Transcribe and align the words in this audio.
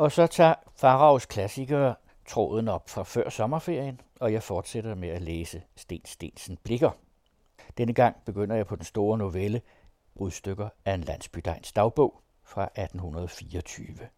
Og 0.00 0.12
så 0.12 0.26
tager 0.26 0.54
Faraos 0.76 1.26
klassikere 1.26 1.94
tråden 2.26 2.68
op 2.68 2.88
fra 2.88 3.02
før 3.02 3.28
sommerferien, 3.28 4.00
og 4.20 4.32
jeg 4.32 4.42
fortsætter 4.42 4.94
med 4.94 5.08
at 5.08 5.22
læse 5.22 5.62
Sten 5.76 6.04
Stensen 6.04 6.58
Blikker. 6.64 6.90
Denne 7.78 7.94
gang 7.94 8.16
begynder 8.26 8.56
jeg 8.56 8.66
på 8.66 8.76
den 8.76 8.84
store 8.84 9.18
novelle 9.18 9.62
Brudstykker 10.14 10.68
af 10.84 10.94
en 10.94 11.00
landsbydegns 11.00 11.72
dagbog 11.72 12.22
fra 12.42 12.64
1824. 12.64 14.08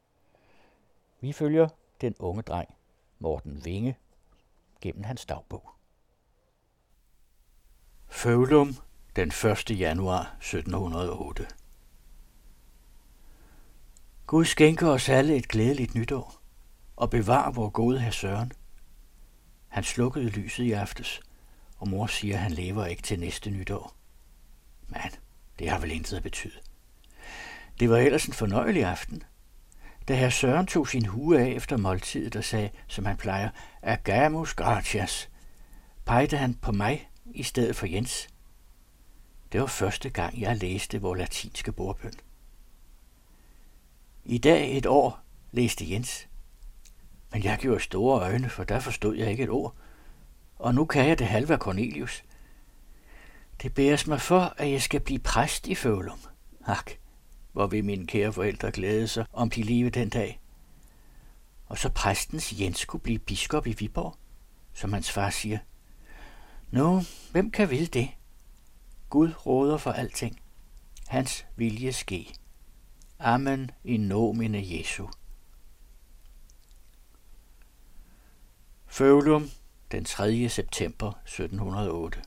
Vi 1.20 1.32
følger 1.32 1.68
den 2.00 2.14
unge 2.18 2.42
dreng 2.42 2.74
Morten 3.18 3.64
Vinge 3.64 3.96
gennem 4.80 5.04
hans 5.04 5.26
dagbog. 5.26 5.70
Føvlum 8.08 8.76
den 9.16 9.28
1. 9.28 9.80
januar 9.80 10.36
1708 10.40 11.61
Gud 14.26 14.44
skænker 14.44 14.88
os 14.88 15.08
alle 15.08 15.36
et 15.36 15.48
glædeligt 15.48 15.94
nytår 15.94 16.42
og 16.96 17.10
bevar 17.10 17.50
vor 17.50 17.68
gode 17.68 18.00
herr 18.00 18.10
Søren. 18.10 18.52
Han 19.68 19.84
slukkede 19.84 20.28
lyset 20.28 20.64
i 20.64 20.72
aftes, 20.72 21.20
og 21.78 21.88
mor 21.88 22.06
siger, 22.06 22.34
at 22.34 22.42
han 22.42 22.52
lever 22.52 22.86
ikke 22.86 23.02
til 23.02 23.20
næste 23.20 23.50
nytår. 23.50 23.94
Men 24.88 25.10
det 25.58 25.70
har 25.70 25.78
vel 25.78 25.90
intet 25.90 26.16
at 26.16 26.22
betyde. 26.22 26.58
Det 27.80 27.90
var 27.90 27.96
ellers 27.96 28.26
en 28.26 28.32
fornøjelig 28.32 28.84
aften. 28.84 29.22
Da 30.08 30.14
herr 30.14 30.30
Søren 30.30 30.66
tog 30.66 30.88
sin 30.88 31.06
hue 31.06 31.40
af 31.40 31.48
efter 31.48 31.76
måltidet 31.76 32.36
og 32.36 32.44
sagde, 32.44 32.70
som 32.88 33.04
han 33.06 33.16
plejer, 33.16 33.50
Agamus 33.82 34.54
gratias, 34.54 35.30
pegte 36.04 36.36
han 36.36 36.54
på 36.54 36.72
mig 36.72 37.10
i 37.26 37.42
stedet 37.42 37.76
for 37.76 37.86
Jens. 37.86 38.28
Det 39.52 39.60
var 39.60 39.66
første 39.66 40.10
gang, 40.10 40.40
jeg 40.40 40.56
læste 40.56 41.00
vores 41.00 41.18
latinske 41.18 41.72
bordbøn. 41.72 42.12
I 44.24 44.38
dag 44.38 44.76
et 44.76 44.86
år, 44.86 45.20
læste 45.52 45.90
Jens. 45.90 46.28
Men 47.32 47.44
jeg 47.44 47.58
gjorde 47.58 47.80
store 47.80 48.22
øjne, 48.22 48.48
for 48.48 48.64
der 48.64 48.80
forstod 48.80 49.16
jeg 49.16 49.30
ikke 49.30 49.42
et 49.42 49.50
ord. 49.50 49.74
Og 50.56 50.74
nu 50.74 50.84
kan 50.84 51.08
jeg 51.08 51.18
det 51.18 51.26
halve 51.26 51.52
af 51.52 51.58
Cornelius. 51.58 52.24
Det 53.62 53.74
bæres 53.74 54.06
mig 54.06 54.20
for, 54.20 54.54
at 54.56 54.70
jeg 54.70 54.82
skal 54.82 55.00
blive 55.00 55.18
præst 55.18 55.66
i 55.66 55.74
Følum. 55.74 56.18
Hak, 56.64 56.90
hvor 57.52 57.66
vil 57.66 57.84
mine 57.84 58.06
kære 58.06 58.32
forældre 58.32 58.70
glæde 58.70 59.08
sig, 59.08 59.24
om 59.32 59.50
de 59.50 59.62
leve 59.62 59.90
den 59.90 60.08
dag. 60.08 60.40
Og 61.66 61.78
så 61.78 61.88
præstens 61.88 62.60
Jens 62.60 62.78
skulle 62.78 63.02
blive 63.02 63.18
biskop 63.18 63.66
i 63.66 63.72
Viborg, 63.72 64.16
som 64.74 64.92
hans 64.92 65.10
far 65.10 65.30
siger. 65.30 65.58
Nå, 66.70 67.02
hvem 67.32 67.50
kan 67.50 67.70
ville 67.70 67.86
det? 67.86 68.08
Gud 69.10 69.32
råder 69.46 69.76
for 69.76 69.92
alting. 69.92 70.40
Hans 71.08 71.46
vilje 71.56 71.92
ske. 71.92 72.34
Amen 73.24 73.70
in 73.84 74.00
nomine 74.00 74.58
Jesu. 74.62 75.08
Føvlum, 78.86 79.50
den 79.92 80.04
3. 80.04 80.48
september 80.48 81.08
1708. 81.08 82.22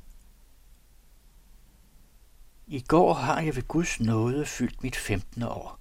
I 2.68 2.82
går 2.82 3.14
har 3.14 3.42
jeg 3.42 3.56
ved 3.56 3.68
Guds 3.68 4.00
nåde 4.00 4.46
fyldt 4.46 4.84
mit 4.84 4.96
15. 4.96 5.44
år. 5.44 5.80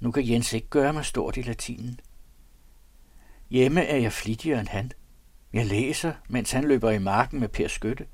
Nu 0.00 0.10
kan 0.10 0.28
Jens 0.28 0.52
ikke 0.52 0.68
gøre 0.68 0.92
mig 0.92 1.04
stort 1.04 1.36
i 1.36 1.42
latinen. 1.42 2.00
Hjemme 3.50 3.84
er 3.84 3.96
jeg 3.96 4.12
flittigere 4.12 4.60
end 4.60 4.68
han. 4.68 4.92
Jeg 5.52 5.66
læser, 5.66 6.14
mens 6.28 6.52
han 6.52 6.64
løber 6.64 6.90
i 6.90 6.98
marken 6.98 7.40
med 7.40 7.48
Per 7.48 7.68
Skytte. 7.68 8.06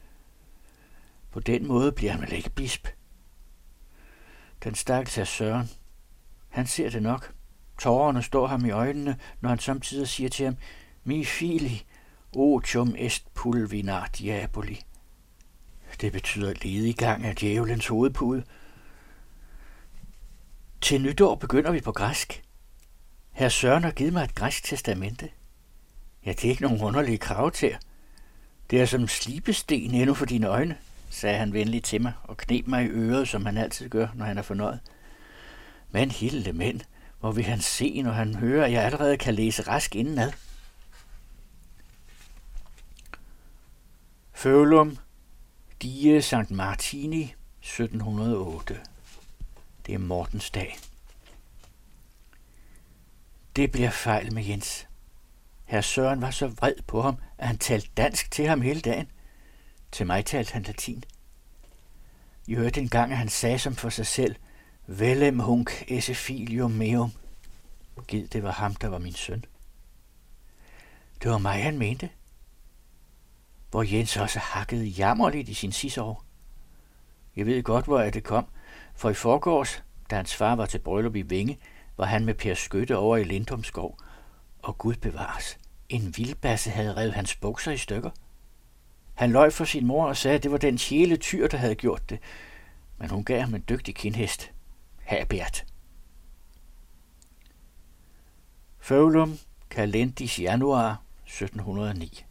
På 1.30 1.40
den 1.40 1.66
måde 1.66 1.92
bliver 1.92 2.12
han 2.12 2.20
vel 2.20 2.32
ikke 2.32 2.50
bisp. 2.50 2.88
Den 4.64 4.74
stakkels 4.74 5.18
er 5.18 5.24
Søren. 5.24 5.70
Han 6.48 6.66
ser 6.66 6.90
det 6.90 7.02
nok. 7.02 7.32
Tårerne 7.78 8.22
står 8.22 8.46
ham 8.46 8.64
i 8.64 8.70
øjnene, 8.70 9.18
når 9.40 9.48
han 9.48 9.58
samtidig 9.58 10.08
siger 10.08 10.28
til 10.28 10.44
ham, 10.44 10.56
Mi 11.04 11.24
fili, 11.24 11.84
otium 12.32 12.94
est 12.98 13.24
pulvinar 13.34 14.10
diaboli. 14.18 14.84
Det 16.00 16.12
betyder 16.12 16.54
ledigang 16.62 17.24
af 17.24 17.36
djævelens 17.36 17.86
hovedpude. 17.86 18.44
Til 20.80 21.02
nytår 21.02 21.34
begynder 21.34 21.70
vi 21.70 21.80
på 21.80 21.92
græsk. 21.92 22.42
Herr 23.32 23.48
Søren 23.48 23.84
har 23.84 23.90
givet 23.90 24.12
mig 24.12 24.24
et 24.24 24.34
græsk 24.34 24.64
testamente. 24.64 25.30
Ja, 26.26 26.30
det 26.30 26.44
er 26.44 26.48
ikke 26.48 26.62
nogen 26.62 26.82
underlige 26.82 27.18
krav 27.18 27.50
til. 27.50 27.76
Det 28.70 28.80
er 28.80 28.86
som 28.86 29.08
slibesten 29.08 29.94
endnu 29.94 30.14
for 30.14 30.26
dine 30.26 30.46
øjne 30.46 30.78
sagde 31.16 31.38
han 31.38 31.52
venligt 31.52 31.84
til 31.84 32.02
mig 32.02 32.12
og 32.22 32.36
knep 32.36 32.66
mig 32.66 32.84
i 32.84 32.88
øret, 32.88 33.28
som 33.28 33.46
han 33.46 33.56
altid 33.56 33.88
gør, 33.88 34.08
når 34.14 34.24
han 34.24 34.38
er 34.38 34.42
fornøjet. 34.42 34.80
Men 35.90 36.10
hilde 36.10 36.52
mænd, 36.52 36.80
hvor 37.20 37.32
vil 37.32 37.44
han 37.44 37.60
se, 37.60 38.02
når 38.02 38.12
han 38.12 38.34
hører, 38.34 38.64
at 38.64 38.72
jeg 38.72 38.84
allerede 38.84 39.16
kan 39.16 39.34
læse 39.34 39.62
rask 39.62 39.94
indenad? 39.94 40.32
Følum, 44.32 44.98
Die 45.82 46.22
St. 46.22 46.50
Martini, 46.50 47.34
1708. 47.60 48.80
Det 49.86 49.94
er 49.94 49.98
Mortens 49.98 50.50
dag. 50.50 50.78
Det 53.56 53.72
bliver 53.72 53.90
fejl 53.90 54.34
med 54.34 54.44
Jens. 54.44 54.88
Herr 55.64 55.80
Søren 55.80 56.20
var 56.20 56.30
så 56.30 56.46
vred 56.46 56.74
på 56.86 57.02
ham, 57.02 57.16
at 57.38 57.46
han 57.46 57.58
talte 57.58 57.88
dansk 57.96 58.30
til 58.30 58.46
ham 58.46 58.60
hele 58.60 58.80
dagen. 58.80 59.08
Til 59.92 60.06
mig 60.06 60.24
talte 60.24 60.52
han 60.52 60.62
latin. 60.62 61.04
Jeg 62.48 62.56
hørte 62.56 62.80
engang, 62.80 63.12
at 63.12 63.18
han 63.18 63.28
sagde 63.28 63.58
som 63.58 63.74
for 63.74 63.88
sig 63.88 64.06
selv, 64.06 64.36
Velem 64.86 65.38
hunk 65.38 65.84
esse 65.88 66.14
filium 66.14 66.70
meum. 66.70 67.12
Gid, 68.08 68.28
det 68.28 68.42
var 68.42 68.52
ham, 68.52 68.74
der 68.74 68.88
var 68.88 68.98
min 68.98 69.14
søn. 69.14 69.44
Det 71.22 71.30
var 71.30 71.38
mig, 71.38 71.62
han 71.62 71.78
mente. 71.78 72.10
Hvor 73.70 73.82
Jens 73.82 74.16
også 74.16 74.38
hakkede 74.38 74.84
jammerligt 74.84 75.48
i 75.48 75.54
sin 75.54 75.72
sidste 75.72 76.02
år. 76.02 76.24
Jeg 77.36 77.46
ved 77.46 77.62
godt, 77.62 77.84
hvor 77.84 77.98
det 77.98 78.24
kom, 78.24 78.46
for 78.94 79.10
i 79.10 79.14
forgårs, 79.14 79.82
da 80.10 80.16
hans 80.16 80.34
far 80.34 80.54
var 80.54 80.66
til 80.66 80.78
bryllup 80.78 81.16
i 81.16 81.22
Vinge, 81.22 81.58
var 81.96 82.04
han 82.06 82.24
med 82.24 82.34
Per 82.34 82.54
Skytte 82.54 82.96
over 82.96 83.16
i 83.16 83.24
Lindumskov, 83.24 83.98
og 84.62 84.78
Gud 84.78 84.94
bevares. 84.94 85.58
En 85.88 86.16
vildbasse 86.16 86.70
havde 86.70 86.96
revet 86.96 87.14
hans 87.14 87.36
bukser 87.36 87.72
i 87.72 87.76
stykker– 87.76 88.10
han 89.16 89.32
løj 89.32 89.50
for 89.50 89.64
sin 89.64 89.86
mor 89.86 90.06
og 90.06 90.16
sagde, 90.16 90.36
at 90.36 90.42
det 90.42 90.50
var 90.50 90.58
den 90.58 90.78
sjæle 90.78 91.16
tyr, 91.16 91.48
der 91.48 91.56
havde 91.58 91.74
gjort 91.74 92.10
det. 92.10 92.18
Men 92.98 93.10
hun 93.10 93.24
gav 93.24 93.40
ham 93.40 93.54
en 93.54 93.64
dygtig 93.68 93.94
kindhest. 93.94 94.52
Habert. 95.02 95.66
Føvlum, 98.78 99.38
Kalendis 99.70 100.38
januar 100.38 101.02
1709. 101.24 102.24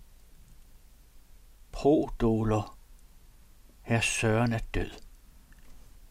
Prodolor. 1.72 2.78
Herr 3.82 4.02
Søren 4.02 4.54
er 4.54 4.60
død. 4.74 4.90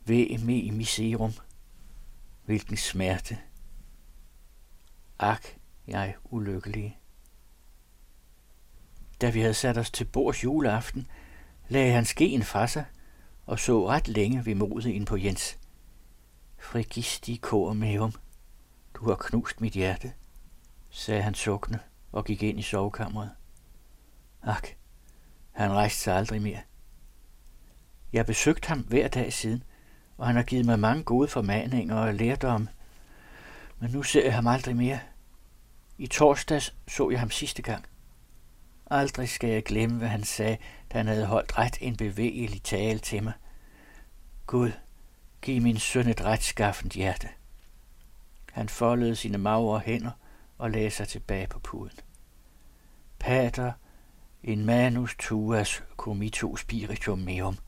Ve 0.05 0.39
me 0.39 0.59
i 0.59 0.71
miserum. 0.71 1.33
Hvilken 2.45 2.77
smerte. 2.77 3.39
Ak, 5.19 5.47
jeg 5.87 6.15
ulykkelig. 6.25 6.99
Da 9.25 9.31
vi 9.31 9.41
havde 9.41 9.55
sat 9.55 9.79
os 9.79 9.91
til 9.91 10.05
bords 10.05 10.45
juleaften, 10.45 11.07
lagde 11.69 11.93
han 11.93 12.05
skeen 12.05 12.43
fra 12.43 12.67
sig 12.67 12.85
og 13.47 13.59
så 13.59 13.89
ret 13.89 14.09
længe 14.09 14.47
ved 14.47 14.55
modet 14.55 14.87
ind 14.87 15.07
på 15.07 15.17
Jens. 15.17 15.59
Frigisti 16.59 17.37
kår 17.37 17.73
meum, 17.73 18.12
du 18.95 19.09
har 19.09 19.15
knust 19.15 19.61
mit 19.61 19.73
hjerte, 19.73 20.12
sagde 20.91 21.23
han 21.23 21.35
sukkende 21.35 21.79
og 22.12 22.25
gik 22.25 22.43
ind 22.43 22.59
i 22.59 22.62
sovekammeret. 22.62 23.31
Ak, 24.43 24.69
han 25.53 25.73
rejste 25.73 26.01
sig 26.01 26.17
aldrig 26.17 26.43
mere. 26.43 26.61
Jeg 28.12 28.27
besøgte 28.27 28.69
ham 28.69 28.79
hver 28.79 29.09
dag 29.09 29.33
siden, 29.33 29.62
og 30.19 30.27
han 30.27 30.37
har 30.37 30.43
givet 30.43 30.67
mig 30.67 30.79
mange 30.79 31.03
gode 31.03 31.29
formaninger 31.29 31.97
og 31.97 32.15
lærdomme. 32.15 32.69
Men 33.79 33.91
nu 33.91 34.03
ser 34.03 34.25
jeg 34.25 34.35
ham 34.35 34.47
aldrig 34.47 34.76
mere. 34.76 35.00
I 35.99 36.06
torsdags 36.06 36.75
så 36.88 37.11
jeg 37.11 37.21
ham 37.21 37.31
sidste 37.31 37.62
gang. 37.62 37.85
Aldrig 38.87 39.29
skal 39.29 39.51
jeg 39.51 39.65
glemme, 39.65 39.99
hvad 39.99 40.09
han 40.09 40.25
sagde, 40.25 40.59
da 40.93 40.99
han 40.99 41.07
havde 41.07 41.27
holdt 41.27 41.59
ret 41.59 41.79
en 41.81 41.97
bevægelig 41.97 42.63
tale 42.63 42.99
til 42.99 43.23
mig. 43.23 43.33
Gud, 44.47 44.73
giv 45.43 45.63
min 45.63 45.79
søn 45.79 46.09
et 46.09 46.25
retskaffent 46.25 46.93
hjerte. 46.93 47.29
Han 48.53 48.69
foldede 48.69 49.17
sine 49.17 49.39
magre 49.39 49.79
hænder 49.79 50.11
og 50.59 50.71
lagde 50.71 50.91
sig 50.91 51.09
tilbage 51.09 51.47
på 51.47 51.59
puden. 51.59 51.99
Pater, 53.19 53.73
in 54.43 54.65
manus 54.65 55.17
tuas 55.19 55.83
comito 55.97 56.57
spiritum 56.57 57.19
meum. 57.19 57.59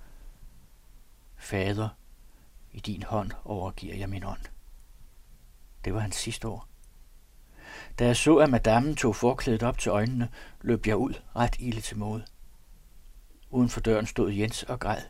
Fader, 1.37 1.89
i 2.73 2.81
din 2.81 3.03
hånd 3.03 3.31
overgiver 3.45 3.97
jeg 3.97 4.09
min 4.09 4.25
ånd. 4.25 4.41
Det 5.85 5.95
var 5.95 6.01
hans 6.01 6.17
sidste 6.17 6.45
ord. 6.45 6.69
Da 7.98 8.06
jeg 8.06 8.16
så, 8.16 8.37
at 8.37 8.50
madammen 8.50 8.96
tog 8.96 9.16
forklædet 9.16 9.62
op 9.62 9.78
til 9.78 9.90
øjnene, 9.90 10.28
løb 10.60 10.87
jeg 10.87 10.96
ud 10.96 11.14
ret 11.37 11.56
ille 11.58 11.81
til 11.81 11.98
mode. 11.98 12.25
Uden 13.50 13.69
for 13.69 13.81
døren 13.81 14.06
stod 14.06 14.32
Jens 14.32 14.62
og 14.62 14.81
græd. 14.81 15.02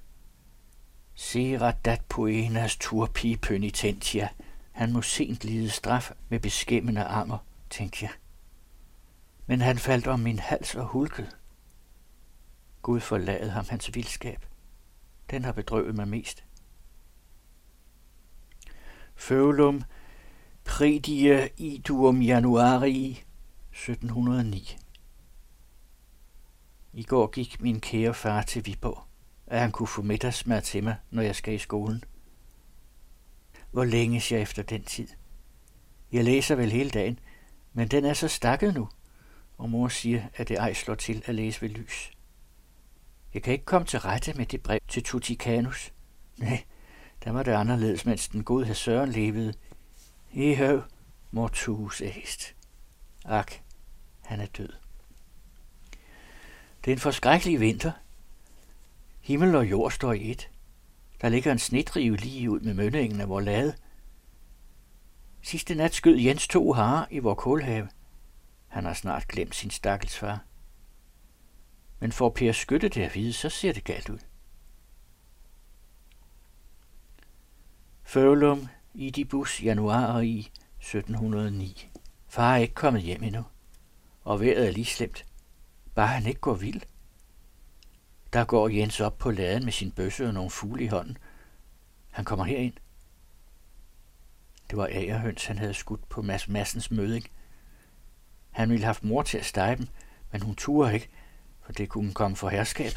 Sera 1.15 1.73
dat 1.73 2.01
poenas 2.09 2.77
turpi 2.77 3.37
penitentia, 3.37 4.29
Han 4.73 4.93
må 4.93 5.03
sent 5.03 5.45
lide 5.45 5.71
straf 5.71 6.11
med 6.29 6.41
beskæmmende 6.41 7.05
anger, 7.05 7.39
tænkte 7.71 8.05
jeg. 8.05 8.11
Men 9.47 9.61
han 9.61 9.79
faldt 9.79 10.07
om 10.07 10.21
min 10.21 10.39
hals 10.39 10.75
og 10.75 10.85
hulkede. 10.85 11.31
Gud 12.83 13.01
forlade 13.01 13.51
ham 13.51 13.65
hans 13.69 13.95
vildskab. 13.95 14.47
Den 15.31 15.45
har 15.45 15.53
bedrøvet 15.53 15.95
mig 15.95 16.09
mest. 16.09 16.45
Føvlum 19.15 19.83
Predie 20.67 21.51
Iduum 21.57 22.23
Januari 22.23 23.25
1709 23.73 24.77
I 26.93 27.03
går 27.03 27.27
gik 27.27 27.61
min 27.61 27.81
kære 27.81 28.15
far 28.15 28.43
til 28.43 28.67
Viborg, 28.67 29.03
at 29.47 29.61
han 29.61 29.73
kunne 29.73 29.87
få 29.87 30.03
middagsmad 30.03 30.63
til 30.63 30.85
mig, 30.85 30.97
når 31.11 31.23
jeg 31.23 31.37
skal 31.37 31.55
i 31.55 31.59
skolen. 31.59 32.05
Hvor 33.71 33.85
længe 33.85 34.23
jeg 34.31 34.41
efter 34.41 34.63
den 34.63 34.83
tid? 34.85 35.09
Jeg 36.13 36.25
læser 36.25 36.55
vel 36.55 36.73
hele 36.73 36.91
dagen, 36.91 37.19
men 37.73 37.89
den 37.89 38.05
er 38.05 38.15
så 38.15 38.29
stakket 38.29 38.75
nu, 38.75 38.89
og 39.59 39.71
mor 39.71 39.89
siger, 39.89 40.23
at 40.35 40.49
det 40.49 40.59
ej 40.59 40.73
slår 40.73 40.95
til 40.95 41.23
at 41.27 41.35
læse 41.35 41.63
ved 41.63 41.69
lys. 41.69 42.11
Jeg 43.35 43.43
kan 43.43 43.53
ikke 43.53 43.65
komme 43.65 43.87
til 43.87 44.01
rette 44.01 44.35
med 44.35 44.47
det 44.47 44.63
brev 44.63 44.81
til 44.89 45.03
Tuticanus. 45.03 45.93
Nej, 46.39 46.65
der 47.25 47.33
var 47.33 47.43
det 47.43 47.53
anderledes, 47.53 48.07
mens 48.07 48.29
den 48.29 48.45
gode 48.45 48.65
herr 48.65 48.75
Søren 48.75 49.11
levede. 49.11 49.53
I 50.37 50.55
høv, 50.55 50.83
mortus 51.31 52.01
est. 52.01 52.55
Ak, 53.25 53.53
han 54.25 54.41
er 54.41 54.47
død. 54.47 54.69
Det 56.85 56.91
er 56.91 56.93
en 56.93 56.99
forskrækkelig 56.99 57.61
vinter. 57.61 57.93
Himmel 59.21 59.55
og 59.55 59.71
jord 59.71 59.91
står 59.91 60.13
i 60.13 60.31
et. 60.31 60.51
Der 61.21 61.29
ligger 61.29 61.53
en 61.53 61.59
snedrive 61.59 62.17
lige 62.17 62.51
ud 62.51 62.61
med 62.61 62.75
mønningen 62.75 63.21
af 63.21 63.29
vor 63.29 63.41
lade. 63.41 63.77
Sidste 65.43 65.75
nat 65.75 65.95
skød 65.95 66.17
Jens 66.17 66.49
to 66.49 66.73
harer 66.73 67.07
i 67.11 67.19
vor 67.19 67.35
kulhave. 67.35 67.89
Han 68.69 68.85
har 68.85 68.95
snart 68.95 69.29
glemt 69.29 69.55
sin 69.55 69.71
stakkels 69.71 70.19
far. 70.19 70.45
Men 71.99 72.13
for 72.13 72.29
Per 72.29 72.53
Skytte 72.53 72.89
det 72.89 73.03
at 73.03 73.15
vide, 73.15 73.33
så 73.33 73.49
ser 73.49 73.73
det 73.73 73.85
galt 73.85 74.09
ud. 74.09 74.19
Føvlum, 78.03 78.69
Idibus, 78.99 79.63
januar 79.63 80.21
i 80.21 80.39
1709. 80.81 81.91
Far 82.29 82.55
er 82.55 82.57
ikke 82.57 82.75
kommet 82.75 83.03
hjem 83.03 83.23
endnu, 83.23 83.45
og 84.25 84.41
vejret 84.41 84.67
er 84.67 84.73
lige 84.73 84.85
slemt. 84.85 85.27
Bare 85.95 86.07
han 86.07 86.27
ikke 86.27 86.41
går 86.41 86.55
vild. 86.55 86.81
Der 88.33 88.45
går 88.45 88.69
Jens 88.69 89.01
op 89.01 89.19
på 89.19 89.31
laden 89.31 89.65
med 89.65 89.73
sin 89.73 89.91
bøsse 89.91 90.27
og 90.27 90.35
nogle 90.35 90.51
fugle 90.51 90.85
i 90.85 90.87
hånden. 90.87 91.19
Han 92.11 92.25
kommer 92.25 92.45
herind. 92.45 92.73
Det 94.71 94.79
var 94.79 94.89
agerhøns, 94.93 95.47
han 95.47 95.59
havde 95.59 95.75
skudt 95.75 96.09
på 96.09 96.23
Mads 96.23 96.49
Massens 96.49 96.91
møding. 96.91 97.27
Han 98.51 98.69
ville 98.69 98.85
have 98.85 98.89
haft 98.89 99.05
mor 99.05 99.23
til 99.23 99.39
at 99.39 99.45
stege 99.45 99.77
dem, 99.77 99.89
men 100.33 100.43
hun 100.43 100.55
turde 100.55 100.95
ikke, 100.95 101.09
for 101.61 101.73
det 101.73 101.89
kunne 101.89 102.15
komme 102.15 102.37
for 102.37 102.49
herskab. 102.49 102.93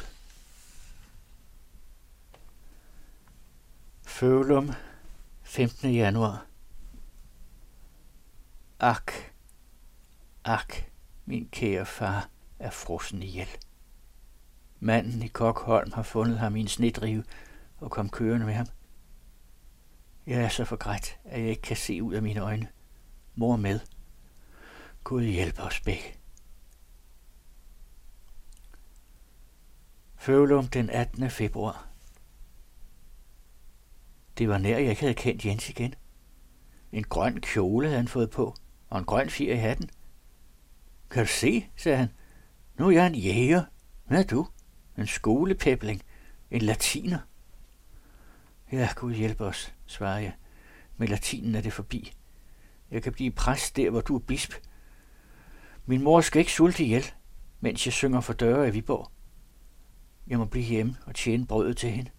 Følum, 4.06 4.70
15. 5.50 5.94
januar. 5.94 6.46
Ak, 8.80 9.12
ak, 10.44 10.90
min 11.26 11.48
kære 11.52 11.86
far 11.86 12.28
er 12.58 12.70
frossen 12.70 13.22
ihjel. 13.22 13.48
Manden 14.80 15.22
i 15.22 15.26
Kokholm 15.26 15.92
har 15.92 16.02
fundet 16.02 16.38
ham 16.38 16.56
i 16.56 16.60
en 16.60 16.68
snedrive 16.68 17.24
og 17.78 17.90
kom 17.90 18.08
kørende 18.08 18.46
med 18.46 18.54
ham. 18.54 18.66
Jeg 20.26 20.42
er 20.42 20.48
så 20.48 20.64
forgrædt, 20.64 21.18
at 21.24 21.40
jeg 21.40 21.48
ikke 21.48 21.62
kan 21.62 21.76
se 21.76 22.02
ud 22.02 22.14
af 22.14 22.22
mine 22.22 22.40
øjne. 22.40 22.68
Mor 23.34 23.56
med. 23.56 23.80
Gud 25.04 25.22
hjælp 25.22 25.58
os 25.58 25.80
begge. 25.80 26.16
Føvlum 30.16 30.68
den 30.68 30.90
18. 30.90 31.30
februar. 31.30 31.89
Det 34.40 34.48
var 34.48 34.58
nær, 34.58 34.78
jeg 34.78 34.90
ikke 34.90 35.00
havde 35.00 35.14
kendt 35.14 35.44
Jens 35.44 35.70
igen. 35.70 35.94
En 36.92 37.04
grøn 37.04 37.40
kjole 37.40 37.86
havde 37.86 37.96
han 37.96 38.08
fået 38.08 38.30
på, 38.30 38.54
og 38.88 38.98
en 38.98 39.04
grøn 39.04 39.30
fjer 39.30 39.54
i 39.54 39.56
hatten. 39.56 39.90
Kan 41.10 41.22
du 41.22 41.28
se, 41.28 41.66
sagde 41.76 41.98
han. 41.98 42.08
Nu 42.78 42.86
er 42.86 42.90
jeg 42.90 43.06
en 43.06 43.14
jæger. 43.14 43.64
Hvad 44.06 44.18
er 44.18 44.26
du? 44.26 44.46
En 44.98 45.06
skolepæbling. 45.06 46.02
En 46.50 46.62
latiner. 46.62 47.18
Ja, 48.72 48.88
Gud 48.96 49.14
hjælp 49.14 49.40
os, 49.40 49.74
svarede 49.86 50.22
jeg. 50.22 50.32
Med 50.96 51.08
latinen 51.08 51.54
er 51.54 51.60
det 51.60 51.72
forbi. 51.72 52.12
Jeg 52.90 53.02
kan 53.02 53.12
blive 53.12 53.30
præst 53.30 53.76
der, 53.76 53.90
hvor 53.90 54.00
du 54.00 54.16
er 54.16 54.20
bisp. 54.20 54.52
Min 55.86 56.02
mor 56.02 56.20
skal 56.20 56.38
ikke 56.38 56.52
sulte 56.52 56.84
ihjel, 56.84 57.04
mens 57.60 57.86
jeg 57.86 57.92
synger 57.92 58.20
for 58.20 58.32
døre 58.32 58.68
i 58.68 58.70
Viborg. 58.70 59.10
Jeg 60.26 60.38
må 60.38 60.44
blive 60.44 60.64
hjemme 60.64 60.96
og 61.06 61.14
tjene 61.14 61.46
brødet 61.46 61.76
til 61.76 61.90
hende. 61.90 62.10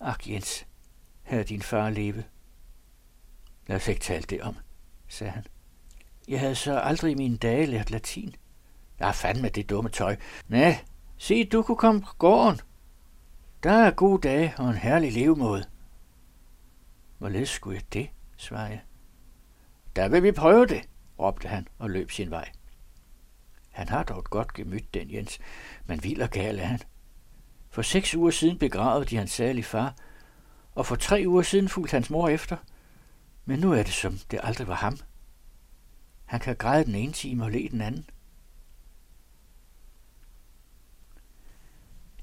Ak, 0.00 0.28
Jens, 0.28 0.66
havde 1.32 1.44
din 1.44 1.62
far 1.62 1.90
levet. 1.90 2.24
Lad 3.66 3.76
os 3.76 3.88
ikke 3.88 4.00
tale 4.00 4.22
det 4.22 4.42
om, 4.42 4.56
sagde 5.08 5.30
han. 5.30 5.46
Jeg 6.28 6.40
havde 6.40 6.54
så 6.54 6.78
aldrig 6.78 7.12
i 7.12 7.14
mine 7.14 7.36
dage 7.36 7.66
lært 7.66 7.90
latin. 7.90 8.34
Jeg 8.98 9.06
har 9.06 9.12
fandme 9.12 9.48
det 9.48 9.70
dumme 9.70 9.90
tøj. 9.90 10.16
Næh, 10.48 10.74
se, 11.16 11.44
du 11.44 11.62
kunne 11.62 11.76
komme 11.76 12.00
på 12.00 12.14
gården. 12.18 12.60
Der 13.62 13.72
er 13.72 13.90
gode 13.90 14.28
dage 14.28 14.54
og 14.58 14.68
en 14.68 14.76
herlig 14.76 15.12
levemåde. 15.12 15.64
Hvorledes 17.18 17.48
skulle 17.48 17.76
jeg 17.76 17.92
det, 17.92 18.10
svarede 18.36 18.70
jeg. 18.70 18.80
Der 19.96 20.08
vil 20.08 20.22
vi 20.22 20.32
prøve 20.32 20.66
det, 20.66 20.88
råbte 21.18 21.48
han 21.48 21.68
og 21.78 21.90
løb 21.90 22.10
sin 22.10 22.30
vej. 22.30 22.52
Han 23.70 23.88
har 23.88 24.02
dog 24.02 24.18
et 24.18 24.30
godt 24.30 24.54
gemyt, 24.54 24.94
den 24.94 25.12
Jens, 25.12 25.38
men 25.86 26.04
vild 26.04 26.22
og 26.22 26.30
gal 26.30 26.58
er 26.58 26.64
han. 26.64 26.80
For 27.70 27.82
seks 27.82 28.14
uger 28.14 28.30
siden 28.30 28.58
begravede 28.58 29.04
de 29.04 29.16
hans 29.16 29.30
særlige 29.30 29.64
far, 29.64 29.94
og 30.74 30.86
for 30.86 30.96
tre 30.96 31.24
uger 31.26 31.42
siden 31.42 31.68
fulgte 31.68 31.94
hans 31.94 32.10
mor 32.10 32.28
efter. 32.28 32.56
Men 33.44 33.58
nu 33.58 33.72
er 33.72 33.82
det 33.82 33.92
som, 33.92 34.18
det 34.30 34.40
aldrig 34.42 34.68
var 34.68 34.74
ham. 34.74 34.98
Han 36.24 36.40
kan 36.40 36.56
græde 36.56 36.84
den 36.84 36.94
ene 36.94 37.12
time 37.12 37.44
og 37.44 37.50
le 37.50 37.68
den 37.68 37.80
anden. 37.80 38.10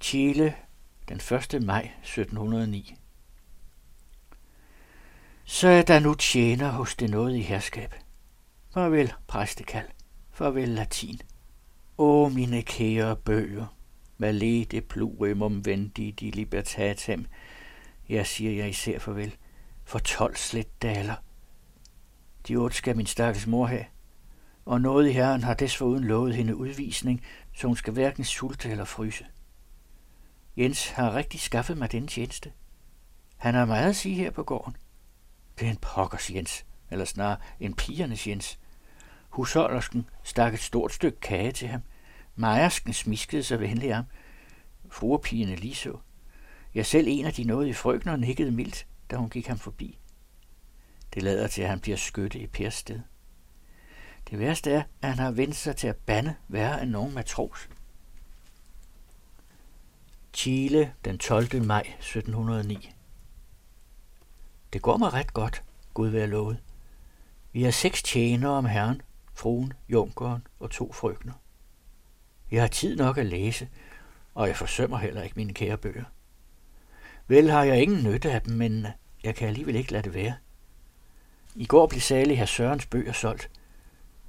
Chile, 0.02 0.56
den 1.10 1.18
1. 1.54 1.64
maj 1.64 1.92
1709. 2.02 2.96
Så 5.44 5.68
er 5.68 5.82
der 5.82 6.00
nu 6.00 6.14
tjener 6.14 6.72
hos 6.72 6.96
det 6.96 7.10
noget 7.10 7.36
i 7.36 7.42
herskab. 7.42 7.96
Farvel, 8.74 9.14
præstekald. 9.28 9.88
Farvel, 10.32 10.70
latin. 10.70 11.22
Åh, 11.98 12.32
mine 12.32 12.62
kære 12.62 13.16
bøger. 13.16 13.76
Valete 14.18 14.82
plurimum 14.82 15.66
vendi 15.66 16.12
di 16.12 16.32
libertatem. 16.32 17.26
Jeg 18.10 18.28
siger 18.28 18.52
jeg 18.52 18.70
især 18.70 19.00
farvel. 19.00 19.36
For 19.84 20.00
tolv 20.00 20.36
slet 20.36 20.82
daler. 20.82 21.16
De 22.48 22.56
otte 22.56 22.78
skal 22.78 22.98
min 22.98 23.06
stakkels 23.06 23.48
mor 23.48 23.66
have. 23.66 23.86
Og 24.66 24.82
noget 24.82 25.10
i 25.10 25.12
herren 25.12 25.44
har 25.44 25.54
desforuden 25.54 26.04
lovet 26.04 26.36
hende 26.36 26.56
udvisning, 26.56 27.24
så 27.54 27.68
hun 27.68 27.76
skal 27.76 27.94
hverken 27.94 28.24
sulte 28.24 28.70
eller 28.70 28.86
fryse. 28.86 29.26
Jens 30.58 30.90
har 30.90 31.16
rigtig 31.16 31.40
skaffet 31.40 31.78
mig 31.78 31.92
den 31.92 32.08
tjeneste. 32.08 32.52
Han 33.38 33.54
har 33.56 33.66
meget 33.66 33.90
at 33.90 33.96
sige 33.96 34.16
her 34.16 34.32
på 34.32 34.44
gården. 34.44 34.76
Det 35.60 35.68
er 35.68 35.72
en 35.72 35.78
pokkers 35.78 36.32
Jens, 36.32 36.66
eller 36.92 37.06
snarere 37.06 37.40
en 37.60 37.74
pigernes 37.74 38.28
Jens. 38.28 38.60
Husholdersken 39.30 40.10
stak 40.24 40.54
et 40.54 40.60
stort 40.60 40.94
stykke 40.94 41.20
kage 41.20 41.52
til 41.52 41.68
ham. 41.68 41.82
Mejersken 42.36 42.94
smiskede 42.94 43.44
sig 43.44 43.60
venlig 43.60 43.96
ham. 43.96 44.06
Fruerpigerne 44.90 45.56
lige 45.56 45.76
så. 45.76 45.98
Jeg 46.74 46.86
selv 46.86 47.08
en 47.10 47.26
af 47.26 47.34
de 47.34 47.44
nåede 47.44 47.70
i 47.70 47.74
frøkner 47.74 48.12
og 48.12 48.20
nikkede 48.20 48.52
mildt, 48.52 48.88
da 49.12 49.16
hun 49.16 49.30
gik 49.30 49.48
ham 49.48 49.60
forbi. 49.60 49.98
Det 51.14 51.24
lader 51.24 51.48
til, 51.48 51.62
at 51.62 51.70
han 51.70 51.80
bliver 51.80 51.98
skytte 51.98 52.40
i 52.40 52.48
Pers 52.48 52.74
sted. 52.74 53.00
Det 54.30 54.40
værste 54.40 54.72
er, 54.72 54.84
at 55.02 55.10
han 55.10 55.20
har 55.20 55.32
vendt 55.32 55.56
sig 55.56 55.76
til 55.76 55.88
at 55.88 55.96
bande 55.96 56.36
værre 56.48 56.82
end 56.84 56.92
nogen 56.92 57.14
matros. 57.14 57.70
Chile 60.34 60.94
den 61.06 61.18
12. 61.18 61.66
maj 61.66 61.82
1709. 61.82 62.92
Det 64.74 64.82
går 64.82 64.98
mig 64.98 65.14
ret 65.14 65.34
godt, 65.34 65.64
Gud 65.94 66.08
være 66.08 66.28
lovet. 66.28 66.58
Vi 67.52 67.64
har 67.64 67.72
seks 67.72 68.04
tjenere 68.04 68.52
om 68.52 68.66
herren, 68.66 69.02
fruen, 69.34 69.74
junkeren 69.90 70.48
og 70.60 70.72
to 70.72 70.94
frøkner. 70.94 71.34
Jeg 72.52 72.62
har 72.62 72.68
tid 72.68 72.96
nok 72.96 73.18
at 73.18 73.26
læse, 73.26 73.70
og 74.34 74.48
jeg 74.48 74.56
forsømmer 74.56 74.98
heller 74.98 75.24
ikke 75.24 75.36
mine 75.36 75.54
kære 75.54 75.78
bøger. 75.78 76.04
Vel 77.30 77.50
har 77.50 77.64
jeg 77.64 77.82
ingen 77.82 78.04
nytte 78.04 78.32
af 78.32 78.42
dem, 78.42 78.56
men 78.56 78.88
jeg 79.24 79.36
kan 79.36 79.48
alligevel 79.48 79.76
ikke 79.76 79.92
lade 79.92 80.04
det 80.04 80.14
være. 80.14 80.36
I 81.56 81.66
går 81.66 81.88
blev 81.88 82.02
salig 82.02 82.38
her 82.38 82.46
Sørens 82.46 82.86
bøger 82.86 83.12
solgt. 83.12 83.50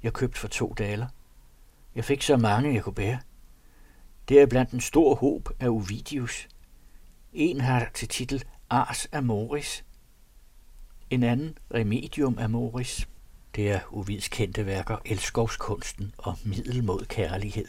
Jeg 0.03 0.13
købte 0.13 0.39
for 0.39 0.47
to 0.47 0.73
daler. 0.77 1.07
Jeg 1.95 2.05
fik 2.05 2.21
så 2.21 2.37
mange, 2.37 2.73
jeg 2.73 2.83
kunne 2.83 2.95
bære. 2.95 3.19
Det 4.29 4.41
er 4.41 4.45
blandt 4.45 4.71
en 4.71 4.81
stor 4.81 5.15
håb 5.15 5.49
af 5.59 5.69
Ovidius. 5.69 6.47
En 7.33 7.61
har 7.61 7.89
til 7.93 8.07
titel 8.07 8.43
Ars 8.69 9.07
Amoris. 9.11 9.85
En 11.09 11.23
anden 11.23 11.57
remedium 11.73 12.37
amoris. 12.39 13.07
Det 13.55 13.71
er 13.71 13.79
Ovids 13.91 14.27
kendte 14.27 14.65
værker 14.65 14.97
Elskovskunsten 15.05 16.13
og 16.17 16.37
Middel 16.43 16.83
mod 16.83 17.05
kærlighed. 17.05 17.67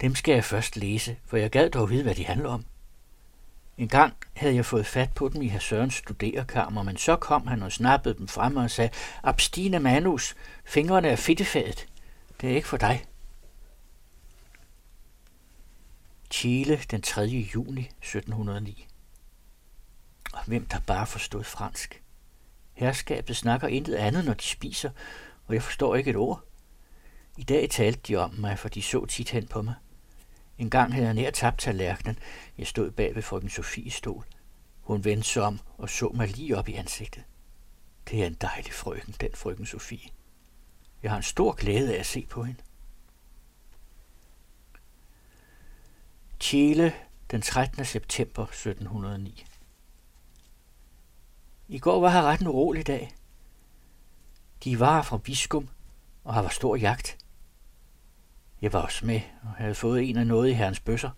Dem 0.00 0.14
skal 0.14 0.34
jeg 0.34 0.44
først 0.44 0.76
læse, 0.76 1.16
for 1.26 1.36
jeg 1.36 1.50
gad 1.50 1.70
dog 1.70 1.90
vide, 1.90 2.02
hvad 2.02 2.14
de 2.14 2.26
handler 2.26 2.48
om. 2.48 2.64
En 3.80 3.88
gang 3.88 4.14
havde 4.36 4.54
jeg 4.54 4.64
fået 4.64 4.86
fat 4.86 5.12
på 5.14 5.28
dem 5.28 5.42
i 5.42 5.48
herr 5.48 5.60
Sørens 5.60 5.94
studerekammer, 5.94 6.82
men 6.82 6.96
så 6.96 7.16
kom 7.16 7.46
han 7.46 7.62
og 7.62 7.72
snappede 7.72 8.18
dem 8.18 8.28
frem 8.28 8.56
og 8.56 8.70
sagde, 8.70 8.90
Abstine 9.22 9.78
manus, 9.78 10.36
fingrene 10.64 11.08
er 11.08 11.16
fedtefadet. 11.16 11.86
Det 12.40 12.50
er 12.50 12.54
ikke 12.54 12.68
for 12.68 12.76
dig. 12.76 13.04
Chile 16.30 16.80
den 16.90 17.02
3. 17.02 17.22
juni 17.22 17.80
1709. 17.80 18.86
Og 20.32 20.44
hvem 20.44 20.66
der 20.66 20.80
bare 20.86 21.06
forstod 21.06 21.44
fransk. 21.44 22.02
Herskabet 22.72 23.36
snakker 23.36 23.68
intet 23.68 23.94
andet, 23.94 24.24
når 24.24 24.34
de 24.34 24.44
spiser, 24.44 24.90
og 25.46 25.54
jeg 25.54 25.62
forstår 25.62 25.96
ikke 25.96 26.10
et 26.10 26.16
ord. 26.16 26.44
I 27.38 27.42
dag 27.42 27.70
talte 27.70 28.00
de 28.08 28.16
om 28.16 28.34
mig, 28.38 28.58
for 28.58 28.68
de 28.68 28.82
så 28.82 29.06
tit 29.06 29.30
hen 29.30 29.46
på 29.46 29.62
mig. 29.62 29.74
En 30.60 30.70
gang 30.70 30.92
havde 30.92 31.06
jeg 31.06 31.14
nær 31.14 31.30
tabt 31.30 31.58
tallerkenen. 31.58 32.18
Jeg 32.58 32.66
stod 32.66 32.90
bag 32.90 33.14
ved 33.14 33.22
frøken 33.22 33.50
Sofies 33.50 33.94
stol. 33.94 34.24
Hun 34.80 35.04
vendte 35.04 35.28
sig 35.28 35.42
om 35.42 35.60
og 35.78 35.90
så 35.90 36.08
mig 36.08 36.28
lige 36.28 36.58
op 36.58 36.68
i 36.68 36.74
ansigtet. 36.74 37.24
Det 38.10 38.22
er 38.22 38.26
en 38.26 38.34
dejlig 38.34 38.72
frøken, 38.72 39.14
den 39.20 39.30
frøken 39.34 39.66
Sofie. 39.66 40.10
Jeg 41.02 41.10
har 41.10 41.16
en 41.16 41.22
stor 41.22 41.52
glæde 41.52 41.94
af 41.94 42.00
at 42.00 42.06
se 42.06 42.26
på 42.30 42.44
hende. 42.44 42.60
Chile, 46.40 46.94
den 47.30 47.42
13. 47.42 47.84
september 47.84 48.42
1709. 48.42 49.44
I 51.68 51.78
går 51.78 52.00
var 52.00 52.10
her 52.10 52.22
ret 52.22 52.40
en 52.40 52.46
urolig 52.46 52.86
dag. 52.86 53.14
De 54.64 54.80
var 54.80 55.02
fra 55.02 55.18
Biskum, 55.18 55.68
og 56.24 56.34
her 56.34 56.42
var 56.42 56.48
stor 56.48 56.76
jagt. 56.76 57.19
Jeg 58.62 58.72
var 58.72 58.80
også 58.80 59.06
med 59.06 59.20
og 59.42 59.48
havde 59.48 59.74
fået 59.74 60.10
en 60.10 60.16
af 60.16 60.26
noget 60.26 60.50
i 60.50 60.52
herrens 60.52 60.80
bøsser. 60.80 61.10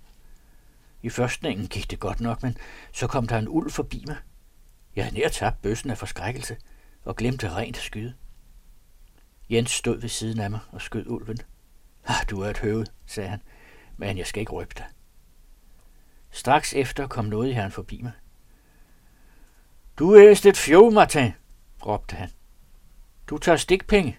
I 1.02 1.08
førstningen 1.08 1.66
gik 1.66 1.90
det 1.90 2.00
godt 2.00 2.20
nok, 2.20 2.42
men 2.42 2.56
så 2.92 3.06
kom 3.06 3.26
der 3.26 3.38
en 3.38 3.48
ulv 3.48 3.70
forbi 3.70 4.04
mig. 4.06 4.16
Jeg 4.96 5.04
havde 5.04 5.16
nær 5.18 5.28
tabt 5.28 5.62
bøssen 5.62 5.90
af 5.90 5.98
forskrækkelse 5.98 6.56
og 7.04 7.16
glemte 7.16 7.54
rent 7.54 7.76
at 7.76 7.82
skyde. 7.82 8.14
Jens 9.50 9.70
stod 9.70 10.00
ved 10.00 10.08
siden 10.08 10.40
af 10.40 10.50
mig 10.50 10.60
og 10.72 10.80
skød 10.80 11.06
ulven. 11.06 11.38
Ah, 12.06 12.26
du 12.30 12.40
er 12.40 12.50
et 12.50 12.58
høvet, 12.58 12.92
sagde 13.06 13.28
han, 13.28 13.42
men 13.96 14.18
jeg 14.18 14.26
skal 14.26 14.40
ikke 14.40 14.52
røbe 14.52 14.74
dig. 14.78 14.86
Straks 16.30 16.74
efter 16.74 17.06
kom 17.06 17.24
noget 17.24 17.48
i 17.48 17.52
herren 17.52 17.72
forbi 17.72 18.02
mig. 18.02 18.12
Du 19.98 20.14
er 20.14 20.46
et 20.46 20.56
fjov, 20.56 20.92
Martin, 20.92 21.32
råbte 21.86 22.16
han. 22.16 22.30
Du 23.26 23.38
tager 23.38 23.56
stikpenge. 23.56 24.18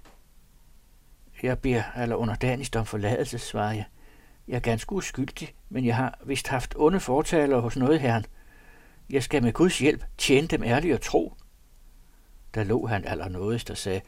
Jeg 1.42 1.60
beder 1.60 1.84
eller 1.98 2.16
underdanigst 2.16 2.76
om 2.76 2.86
forladelse, 2.86 3.40
svarede 3.40 3.76
jeg. 3.76 3.86
Jeg 4.48 4.56
er 4.56 4.60
ganske 4.60 4.94
uskyldig, 4.94 5.54
men 5.70 5.86
jeg 5.86 5.96
har 5.96 6.20
vist 6.26 6.48
haft 6.48 6.74
onde 6.78 7.00
fortaler 7.00 7.60
hos 7.60 7.78
noget 7.78 8.00
herren. 8.00 8.26
Jeg 9.10 9.24
skal 9.24 9.44
med 9.44 9.54
Guds 9.54 9.80
hjælp 9.80 10.06
tjene 10.18 10.48
dem 10.48 10.64
ærligt 10.64 10.94
og 10.94 11.02
tro. 11.02 11.34
Der 12.54 12.64
lå 12.64 12.86
han 12.86 13.06
allernådigst 13.06 13.70
og 13.70 13.78
sagde, 13.78 14.02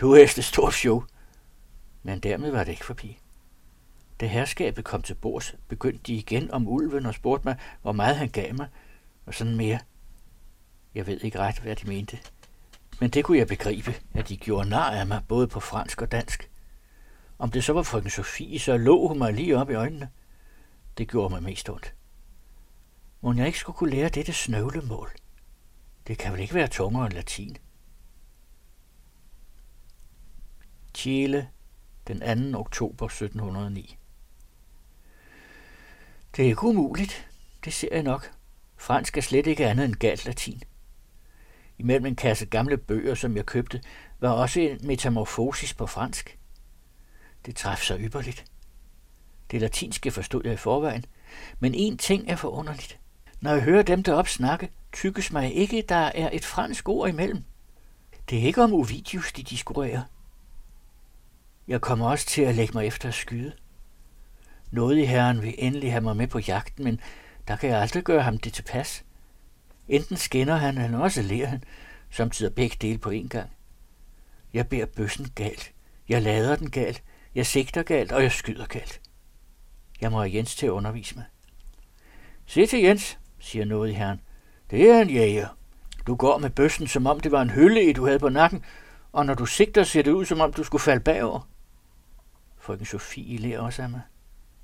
du 0.00 0.12
er 0.12 0.18
efter 0.18 0.42
stort 0.42 0.74
show. 0.74 1.02
Men 2.02 2.20
dermed 2.20 2.50
var 2.50 2.64
det 2.64 2.72
ikke 2.72 2.84
forbi. 2.84 3.18
Da 4.20 4.26
herskabet 4.26 4.84
kom 4.84 5.02
til 5.02 5.14
bords, 5.14 5.54
begyndte 5.68 6.02
de 6.06 6.14
igen 6.14 6.50
om 6.50 6.68
ulven 6.68 7.06
og 7.06 7.14
spurgte 7.14 7.48
mig, 7.48 7.56
hvor 7.82 7.92
meget 7.92 8.16
han 8.16 8.28
gav 8.28 8.54
mig, 8.54 8.66
og 9.26 9.34
sådan 9.34 9.56
mere. 9.56 9.78
Jeg 10.94 11.06
ved 11.06 11.20
ikke 11.20 11.38
ret, 11.38 11.58
hvad 11.58 11.76
de 11.76 11.88
mente. 11.88 12.18
Men 13.00 13.10
det 13.10 13.24
kunne 13.24 13.38
jeg 13.38 13.46
begribe, 13.46 13.94
at 14.14 14.28
de 14.28 14.36
gjorde 14.36 14.68
nar 14.68 14.90
af 14.90 15.06
mig, 15.06 15.22
både 15.28 15.48
på 15.48 15.60
fransk 15.60 16.02
og 16.02 16.12
dansk. 16.12 16.50
Om 17.38 17.50
det 17.50 17.64
så 17.64 17.72
var 17.72 17.82
frøken 17.82 18.10
Sofie, 18.10 18.58
så 18.58 18.76
lå 18.76 19.08
hun 19.08 19.18
mig 19.18 19.32
lige 19.32 19.58
op 19.58 19.70
i 19.70 19.74
øjnene. 19.74 20.10
Det 20.98 21.08
gjorde 21.08 21.34
mig 21.34 21.42
mest 21.42 21.70
ondt. 21.70 21.94
Må 23.20 23.32
jeg 23.32 23.46
ikke 23.46 23.58
skulle 23.58 23.76
kunne 23.76 23.90
lære 23.90 24.08
dette 24.08 24.32
snøvlemål? 24.32 25.10
Det 26.06 26.18
kan 26.18 26.32
vel 26.32 26.40
ikke 26.40 26.54
være 26.54 26.68
tungere 26.68 27.06
end 27.06 27.14
latin? 27.14 27.56
Chile, 30.94 31.48
den 32.06 32.52
2. 32.52 32.58
oktober 32.58 33.06
1709. 33.06 33.98
Det 36.36 36.44
er 36.44 36.48
ikke 36.48 36.64
umuligt, 36.64 37.28
det 37.64 37.72
ser 37.72 37.88
jeg 37.92 38.02
nok. 38.02 38.32
Fransk 38.76 39.16
er 39.16 39.20
slet 39.20 39.46
ikke 39.46 39.66
andet 39.66 39.84
end 39.84 39.94
galt 39.94 40.24
latin. 40.26 40.62
Imellem 41.80 42.06
en 42.06 42.16
kasse 42.16 42.46
gamle 42.46 42.76
bøger, 42.76 43.14
som 43.14 43.36
jeg 43.36 43.46
købte, 43.46 43.82
var 44.20 44.30
også 44.30 44.60
en 44.60 44.78
metamorfosis 44.82 45.74
på 45.74 45.86
fransk. 45.86 46.38
Det 47.46 47.56
træffede 47.56 47.86
sig 47.86 48.00
ypperligt. 48.00 48.44
Det 49.50 49.60
latinske 49.60 50.10
forstod 50.10 50.42
jeg 50.44 50.52
i 50.52 50.56
forvejen, 50.56 51.04
men 51.60 51.74
en 51.74 51.98
ting 51.98 52.30
er 52.30 52.36
forunderligt. 52.36 52.98
Når 53.40 53.52
jeg 53.52 53.62
hører 53.62 53.82
dem 53.82 54.02
deroppe 54.02 54.30
snakke, 54.30 54.68
tykkes 54.92 55.32
mig 55.32 55.54
ikke, 55.54 55.84
der 55.88 55.94
er 55.94 56.30
et 56.32 56.44
fransk 56.44 56.88
ord 56.88 57.08
imellem. 57.08 57.44
Det 58.30 58.38
er 58.38 58.42
ikke 58.42 58.62
om 58.62 58.72
Ovidius, 58.72 59.32
de 59.32 59.42
diskurerer. 59.42 60.02
Jeg 61.68 61.80
kommer 61.80 62.10
også 62.10 62.26
til 62.26 62.42
at 62.42 62.54
lægge 62.54 62.72
mig 62.74 62.86
efter 62.86 63.08
at 63.08 63.14
skyde. 63.14 63.52
Noget 64.70 64.98
i 64.98 65.04
herren 65.04 65.42
vil 65.42 65.54
endelig 65.58 65.92
have 65.92 66.00
mig 66.00 66.16
med 66.16 66.26
på 66.26 66.38
jagten, 66.38 66.84
men 66.84 67.00
der 67.48 67.56
kan 67.56 67.70
jeg 67.70 67.80
aldrig 67.80 68.02
gøre 68.02 68.22
ham 68.22 68.38
det 68.38 68.52
tilpas. 68.52 69.04
Enten 69.90 70.16
skinner 70.16 70.56
han, 70.56 70.78
eller 70.78 70.98
også 70.98 71.22
ler 71.22 71.46
han, 71.46 71.64
samtidig 72.10 72.54
begge 72.54 72.76
dele 72.80 72.98
på 72.98 73.10
en 73.10 73.28
gang. 73.28 73.50
Jeg 74.54 74.68
beder 74.68 74.86
bøssen 74.86 75.28
galt. 75.34 75.72
Jeg 76.08 76.22
lader 76.22 76.56
den 76.56 76.70
galt. 76.70 77.02
Jeg 77.34 77.46
sigter 77.46 77.82
galt, 77.82 78.12
og 78.12 78.22
jeg 78.22 78.32
skyder 78.32 78.66
galt. 78.66 79.00
Jeg 80.00 80.10
må 80.10 80.18
have 80.18 80.34
Jens 80.34 80.56
til 80.56 80.66
at 80.66 80.70
undervise 80.70 81.16
mig. 81.16 81.24
Se 82.46 82.66
til 82.66 82.80
Jens, 82.80 83.18
siger 83.38 83.64
noget 83.64 83.90
i 83.90 83.92
herren. 83.92 84.20
Det 84.70 84.90
er 84.90 85.00
en 85.00 85.10
jæger. 85.10 85.48
Du 86.06 86.14
går 86.14 86.38
med 86.38 86.50
bøssen, 86.50 86.86
som 86.86 87.06
om 87.06 87.20
det 87.20 87.32
var 87.32 87.42
en 87.42 87.50
hylde, 87.50 87.92
du 87.92 88.06
havde 88.06 88.18
på 88.18 88.28
nakken, 88.28 88.64
og 89.12 89.26
når 89.26 89.34
du 89.34 89.46
sigter, 89.46 89.84
ser 89.84 90.02
det 90.02 90.12
ud, 90.12 90.24
som 90.24 90.40
om 90.40 90.52
du 90.52 90.64
skulle 90.64 90.82
falde 90.82 91.00
bagover. 91.00 91.48
Frøken 92.58 92.86
Sofie 92.86 93.38
lærer 93.38 93.60
også 93.60 93.82
af 93.82 93.90
mig. 93.90 94.00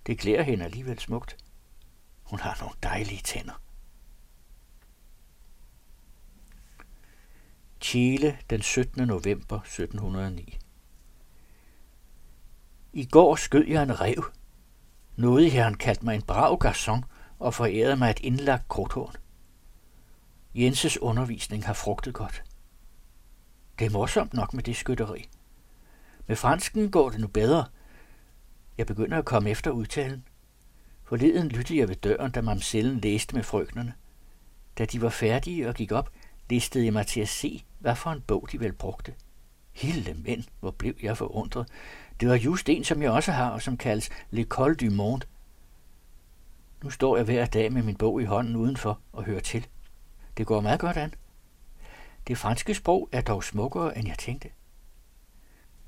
Det 0.06 0.18
klæder 0.18 0.42
hende 0.42 0.64
alligevel 0.64 0.98
smukt. 0.98 1.36
Hun 2.22 2.38
har 2.38 2.56
nogle 2.60 2.74
dejlige 2.82 3.22
tænder. 3.24 3.65
Chile 7.86 8.38
den 8.50 8.62
17. 8.62 9.06
november 9.06 9.60
1709. 9.60 10.58
I 12.92 13.04
går 13.04 13.36
skød 13.36 13.64
jeg 13.66 13.82
en 13.82 14.00
rev. 14.00 14.24
Noget 15.16 15.50
herren 15.50 15.76
kaldte 15.76 16.04
mig 16.04 16.14
en 16.14 16.22
brav 16.22 16.58
garçon 16.64 17.02
og 17.38 17.54
forærede 17.54 17.96
mig 17.96 18.10
et 18.10 18.20
indlagt 18.20 18.68
krudthorn. 18.68 19.14
Jenses 20.54 20.98
undervisning 20.98 21.66
har 21.66 21.72
frugtet 21.72 22.14
godt. 22.14 22.44
Det 23.78 23.84
er 23.84 23.90
morsomt 23.90 24.34
nok 24.34 24.54
med 24.54 24.62
det 24.62 24.76
skytteri. 24.76 25.28
Med 26.26 26.36
fransken 26.36 26.90
går 26.90 27.10
det 27.10 27.20
nu 27.20 27.26
bedre. 27.26 27.64
Jeg 28.78 28.86
begynder 28.86 29.18
at 29.18 29.24
komme 29.24 29.50
efter 29.50 29.70
udtalen. 29.70 30.24
Forleden 31.04 31.48
lyttede 31.48 31.78
jeg 31.78 31.88
ved 31.88 31.96
døren, 31.96 32.30
da 32.32 32.40
mamsellen 32.40 33.00
læste 33.00 33.34
med 33.34 33.42
frøknerne. 33.42 33.94
Da 34.78 34.84
de 34.84 35.02
var 35.02 35.10
færdige 35.10 35.68
og 35.68 35.74
gik 35.74 35.92
op, 35.92 36.10
listede 36.50 36.84
jeg 36.84 36.92
mig 36.92 37.06
til 37.06 37.20
at 37.20 37.28
se, 37.28 37.64
hvad 37.78 37.96
for 37.96 38.10
en 38.10 38.20
bog 38.20 38.48
de 38.52 38.60
vel 38.60 38.72
brugte. 38.72 39.14
Hilde 39.72 40.14
mænd, 40.14 40.44
hvor 40.60 40.70
blev 40.70 40.94
jeg 41.02 41.16
forundret. 41.16 41.68
Det 42.20 42.28
var 42.28 42.34
just 42.34 42.68
en, 42.68 42.84
som 42.84 43.02
jeg 43.02 43.10
også 43.10 43.32
har, 43.32 43.50
og 43.50 43.62
som 43.62 43.76
kaldes 43.76 44.10
L'École 44.32 44.74
du 44.74 44.90
Monde. 44.90 45.26
Nu 46.82 46.90
står 46.90 47.16
jeg 47.16 47.24
hver 47.24 47.46
dag 47.46 47.72
med 47.72 47.82
min 47.82 47.96
bog 47.96 48.22
i 48.22 48.24
hånden 48.24 48.56
udenfor 48.56 49.00
og 49.12 49.24
hører 49.24 49.40
til. 49.40 49.66
Det 50.36 50.46
går 50.46 50.60
meget 50.60 50.80
godt 50.80 50.96
an. 50.96 51.14
Det 52.26 52.38
franske 52.38 52.74
sprog 52.74 53.08
er 53.12 53.20
dog 53.20 53.44
smukkere, 53.44 53.98
end 53.98 54.08
jeg 54.08 54.18
tænkte. 54.18 54.48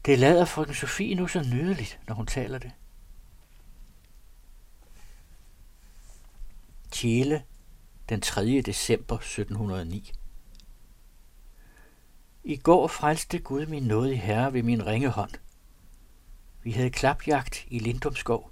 Det 0.07 0.19
lader 0.19 0.45
frøken 0.45 0.75
Sofie 0.75 1.15
nu 1.15 1.27
så 1.27 1.43
nydeligt, 1.43 2.01
når 2.09 2.15
hun 2.15 2.27
taler 2.27 2.59
det. 2.59 2.71
Chile, 6.93 7.43
den 8.09 8.21
3. 8.21 8.63
december 8.67 9.15
1709. 9.17 10.13
I 12.49 12.57
går 12.57 12.87
frelste 12.87 13.39
Gud 13.39 13.67
min 13.67 13.83
nåde 13.83 14.17
herre 14.17 14.53
ved 14.53 14.63
min 14.63 14.87
ringe 14.87 15.09
hånd. 15.09 15.31
Vi 16.63 16.71
havde 16.71 16.91
klapjagt 16.91 17.67
i 17.71 17.79
Lindumskov. 17.79 18.51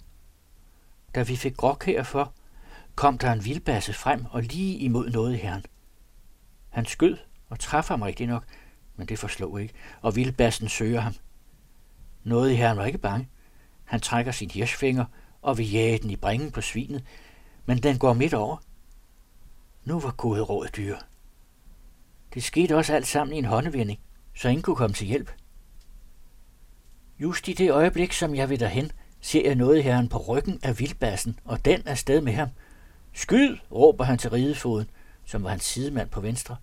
Da 1.15 1.23
vi 1.23 1.37
fik 1.37 1.57
grok 1.57 1.85
herfor, 1.85 2.33
kom 2.95 3.19
der 3.19 3.33
en 3.33 3.45
vildbasse 3.45 3.93
frem 3.93 4.25
og 4.31 4.43
lige 4.43 4.79
imod 4.79 5.11
noget 5.11 5.39
herren. 5.39 5.65
Han 6.69 6.87
skød 6.87 7.17
og 7.49 7.59
træffer 7.59 7.95
ham 7.95 8.03
rigtig 8.03 8.27
nok, 8.27 8.45
men 8.97 9.09
det 9.09 9.19
forslog 9.19 9.61
ikke, 9.61 9.75
og 10.03 10.17
vildbassen 10.17 10.69
søger 10.69 11.01
ham. 11.01 11.15
Noget 12.25 12.51
i 12.51 12.55
herren 12.55 12.79
var 12.79 12.85
ikke 12.85 12.99
bange. 12.99 13.29
Han 13.85 14.01
trækker 14.01 14.33
sin 14.33 14.51
hirsfinger 14.51 15.05
og 15.43 15.59
vil 15.59 15.71
jage 15.71 15.99
den 15.99 16.11
i 16.11 16.17
bringen 16.17 16.53
på 16.53 16.61
svinet, 16.61 17.05
men 17.67 17.79
den 17.79 17.99
går 17.99 18.13
midt 18.13 18.35
over. 18.35 18.57
Nu 19.85 20.01
var 20.01 20.11
gode 20.11 20.41
råd 20.41 20.69
dyr. 20.77 20.97
Det 22.37 22.45
skete 22.45 22.77
også 22.77 22.95
alt 22.95 23.07
sammen 23.07 23.35
i 23.35 23.39
en 23.39 23.45
håndevending, 23.45 24.01
så 24.35 24.49
ingen 24.49 24.63
kunne 24.63 24.77
komme 24.77 24.95
til 24.95 25.07
hjælp. 25.07 25.33
Just 27.19 27.49
i 27.49 27.53
det 27.53 27.71
øjeblik, 27.71 28.13
som 28.13 28.35
jeg 28.35 28.51
vil 28.51 28.61
derhen, 28.61 28.93
ser 29.21 29.43
jeg 29.45 29.55
noget 29.55 29.85
herren 29.85 30.09
på 30.09 30.19
ryggen 30.19 30.61
af 30.63 30.79
vildbassen, 30.79 31.39
og 31.45 31.65
den 31.65 31.83
er 31.87 31.95
sted 31.95 32.21
med 32.21 32.33
ham. 32.33 32.49
Skyd, 33.13 33.57
råber 33.73 34.05
han 34.05 34.19
til 34.19 34.31
ridefoden, 34.31 34.91
som 35.25 35.43
var 35.43 35.51
hans 35.51 35.65
sidemand 35.65 36.09
på 36.09 36.21
venstre, 36.21 36.57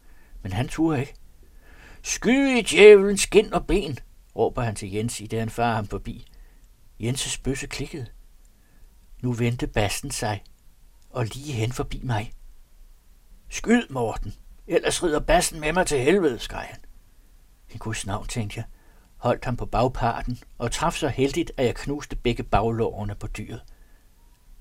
men 0.44 0.54
han 0.54 0.68
turde 0.68 1.00
ikke. 1.00 1.14
Skyd 2.02 2.48
i 2.48 2.62
djævelens 2.62 3.22
skin 3.22 3.54
og 3.54 3.68
ben, 3.68 4.00
råber 4.36 4.62
han 4.62 4.76
til 4.76 4.92
Jens, 4.92 5.22
i 5.22 5.28
det 5.28 5.40
han 5.40 5.50
farer 5.50 5.76
ham 5.76 5.88
forbi. 5.88 6.28
Jenses 7.00 7.38
bøsse 7.38 7.68
klikkede. 7.68 8.06
Nu 9.22 9.34
vendte 9.34 9.68
bassen 9.68 10.12
sig, 10.12 10.44
og 11.10 11.26
lige 11.26 11.54
hen 11.54 11.72
forbi 11.72 12.02
mig. 12.04 12.32
Skyd, 13.50 13.84
Morten, 13.90 14.34
ellers 14.68 15.04
rider 15.04 15.20
bassen 15.20 15.60
med 15.60 15.74
mig 15.74 15.88
til 15.88 16.00
helvede, 16.00 16.40
skreg 16.40 16.66
han. 16.70 16.80
I 17.70 17.78
guds 17.78 18.06
navn, 18.06 18.28
tænkte 18.28 18.58
jeg, 18.58 18.66
holdt 19.18 19.46
ham 19.46 19.58
på 19.58 19.66
bagparten 19.66 20.40
og 20.58 20.72
traf 20.72 20.94
så 20.94 21.08
heldigt, 21.08 21.52
at 21.58 21.66
jeg 21.66 21.76
knuste 21.76 22.16
begge 22.16 22.44
baglårene 22.44 23.16
på 23.16 23.28
dyret. 23.28 23.62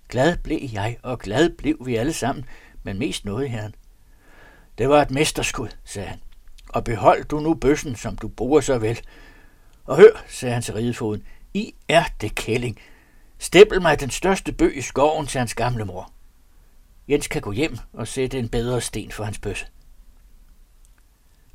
Glad 0.09 0.37
blev 0.37 0.59
jeg, 0.73 0.99
og 1.03 1.19
glad 1.19 1.51
blev 1.51 1.77
vi 1.87 1.97
alle 1.97 2.13
sammen, 2.13 2.45
men 2.83 2.99
mest 2.99 3.25
noget 3.25 3.51
herren. 3.51 3.75
Det 4.79 4.89
var 4.89 5.03
et 5.03 5.11
mesterskud, 5.11 5.69
sagde 5.85 6.09
han. 6.09 6.21
Og 6.69 6.85
behold 6.85 7.25
du 7.25 7.41
nu 7.41 7.55
bøssen, 7.55 7.97
som 7.97 8.17
du 8.17 8.29
bruger 8.29 8.61
så 8.61 8.79
vel. 8.79 9.01
Og 9.85 9.97
hør, 9.97 10.25
sagde 10.29 10.53
han 10.55 10.63
til 10.63 10.75
ridefoden, 10.75 11.27
I 11.55 11.75
er 11.89 12.05
det 12.21 12.35
kælling. 12.35 12.79
Stempel 13.39 13.83
mig 13.83 14.01
den 14.01 14.11
største 14.11 14.53
bøg 14.53 14.77
i 14.77 14.81
skoven 14.81 15.27
til 15.27 15.39
hans 15.39 15.55
gamle 15.55 15.85
mor. 15.85 16.13
Jens 17.09 17.27
kan 17.27 17.43
gå 17.43 17.53
hjem 17.53 17.79
og 17.93 18.09
sætte 18.09 18.39
en 18.39 18.49
bedre 18.49 18.81
sten 18.81 19.11
for 19.11 19.25
hans 19.25 19.39
bøsse. 19.39 19.67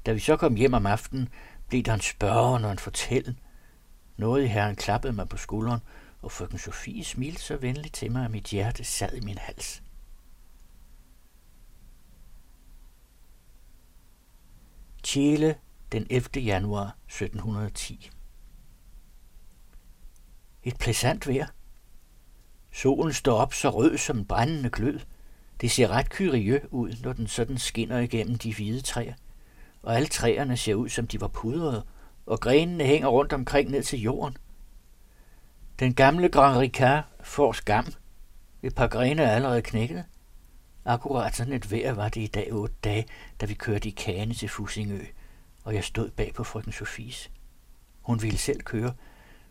Da 0.08 0.14
vi 0.14 0.20
så 0.20 0.38
kom 0.38 0.56
hjem 0.56 0.74
om 0.74 0.86
aftenen, 0.86 1.30
blev 1.68 1.84
der 1.84 1.94
en 1.94 2.02
spørgen 2.02 2.66
og 2.66 2.72
en 2.72 2.80
fortællen. 2.80 3.40
Noget 4.18 4.44
i 4.44 4.48
herren 4.48 4.76
klappede 4.76 5.14
mig 5.14 5.30
på 5.30 5.38
skulderen, 5.38 5.80
og 6.22 6.32
frøken 6.32 6.58
Sofie 6.58 7.04
smilte 7.04 7.42
så 7.42 7.58
venligt 7.58 7.94
til 7.94 8.12
mig, 8.12 8.26
at 8.26 8.32
mit 8.32 8.44
hjerte 8.44 8.84
sad 8.84 9.14
i 9.14 9.20
min 9.20 9.38
hals. 9.38 9.84
Chile 15.04 15.56
den 15.92 16.08
11. 16.10 16.30
januar 16.36 16.98
1710 17.06 18.10
Et 20.64 20.78
plæsant 20.78 21.28
vejr. 21.28 21.48
Solen 22.72 23.14
står 23.14 23.38
op 23.38 23.54
så 23.54 23.70
rød 23.70 23.98
som 23.98 24.18
en 24.18 24.26
brændende 24.26 24.70
glød. 24.70 25.00
Det 25.62 25.72
ser 25.72 25.88
ret 25.88 26.10
kyrie 26.10 26.74
ud, 26.74 26.96
når 27.04 27.14
den 27.14 27.28
sådan 27.28 27.58
skinner 27.58 27.98
igennem 28.00 28.38
de 28.38 28.56
hvide 28.56 28.82
træer 28.82 29.14
og 29.88 29.96
alle 29.96 30.08
træerne 30.08 30.58
ser 30.58 30.75
ud, 30.75 30.89
som 30.89 31.08
de 31.08 31.22
var 31.22 31.27
pudrede, 31.27 31.86
og 32.25 32.39
grenene 32.39 32.84
hænger 32.84 33.08
rundt 33.08 33.34
omkring 33.34 33.70
ned 33.70 33.84
til 33.84 34.00
jorden. 34.00 34.38
Den 35.79 35.94
gamle 35.94 36.29
Grand 36.29 36.58
Ricard 36.58 37.03
får 37.24 37.51
skam. 37.51 37.86
Et 38.63 38.75
par 38.75 38.88
grene 38.88 39.24
er 39.24 39.32
allerede 39.32 39.62
knækket. 39.62 40.06
Akkurat 40.86 41.36
sådan 41.36 41.53
et 41.53 41.72
vejr 41.72 41.94
var 41.94 42.10
det 42.10 42.22
i 42.22 42.27
dag 42.27 42.53
otte 42.53 42.75
dage, 42.84 43.06
da 43.41 43.46
vi 43.46 43.53
kørte 43.53 43.88
i 43.88 43.91
kane 43.91 44.34
til 44.34 44.50
Fusingø, 44.50 45.06
og 45.63 45.75
jeg 45.75 45.84
stod 45.84 46.10
bag 46.10 46.34
på 46.34 46.44
frøken 46.44 46.72
Sofies. 46.72 47.32
Hun 48.01 48.22
ville 48.22 48.38
selv 48.38 48.62
køre, 48.62 48.94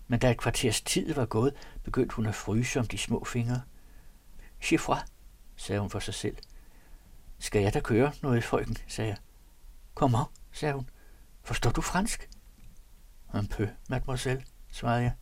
men 0.09 0.21
da 0.21 0.31
et 0.31 0.39
kvarters 0.39 0.81
tid 0.81 1.15
var 1.15 1.27
gået, 1.27 1.55
begyndte 1.85 2.15
hun 2.15 2.27
at 2.27 2.35
fryse 2.35 2.81
om 2.81 2.87
de 2.87 2.99
små 2.99 3.25
fingre. 3.25 3.61
Chiffre, 4.61 4.99
sagde 5.57 5.81
hun 5.81 5.91
for 5.91 5.99
sig 5.99 6.15
selv. 6.15 6.37
Skal 7.39 7.63
jeg 7.63 7.75
da 7.75 7.81
køre 7.81 8.13
noget, 8.23 8.45
frøken, 8.45 8.77
sagde 8.87 9.09
jeg. 9.09 9.17
Comment, 9.97 10.27
sagde 10.53 10.75
hun. 10.75 10.91
Forstår 11.43 11.71
du 11.71 11.81
fransk? 11.81 12.29
Un 13.35 13.47
peu, 13.47 13.67
mademoiselle, 13.89 14.45
svarede 14.71 15.03
jeg. 15.03 15.13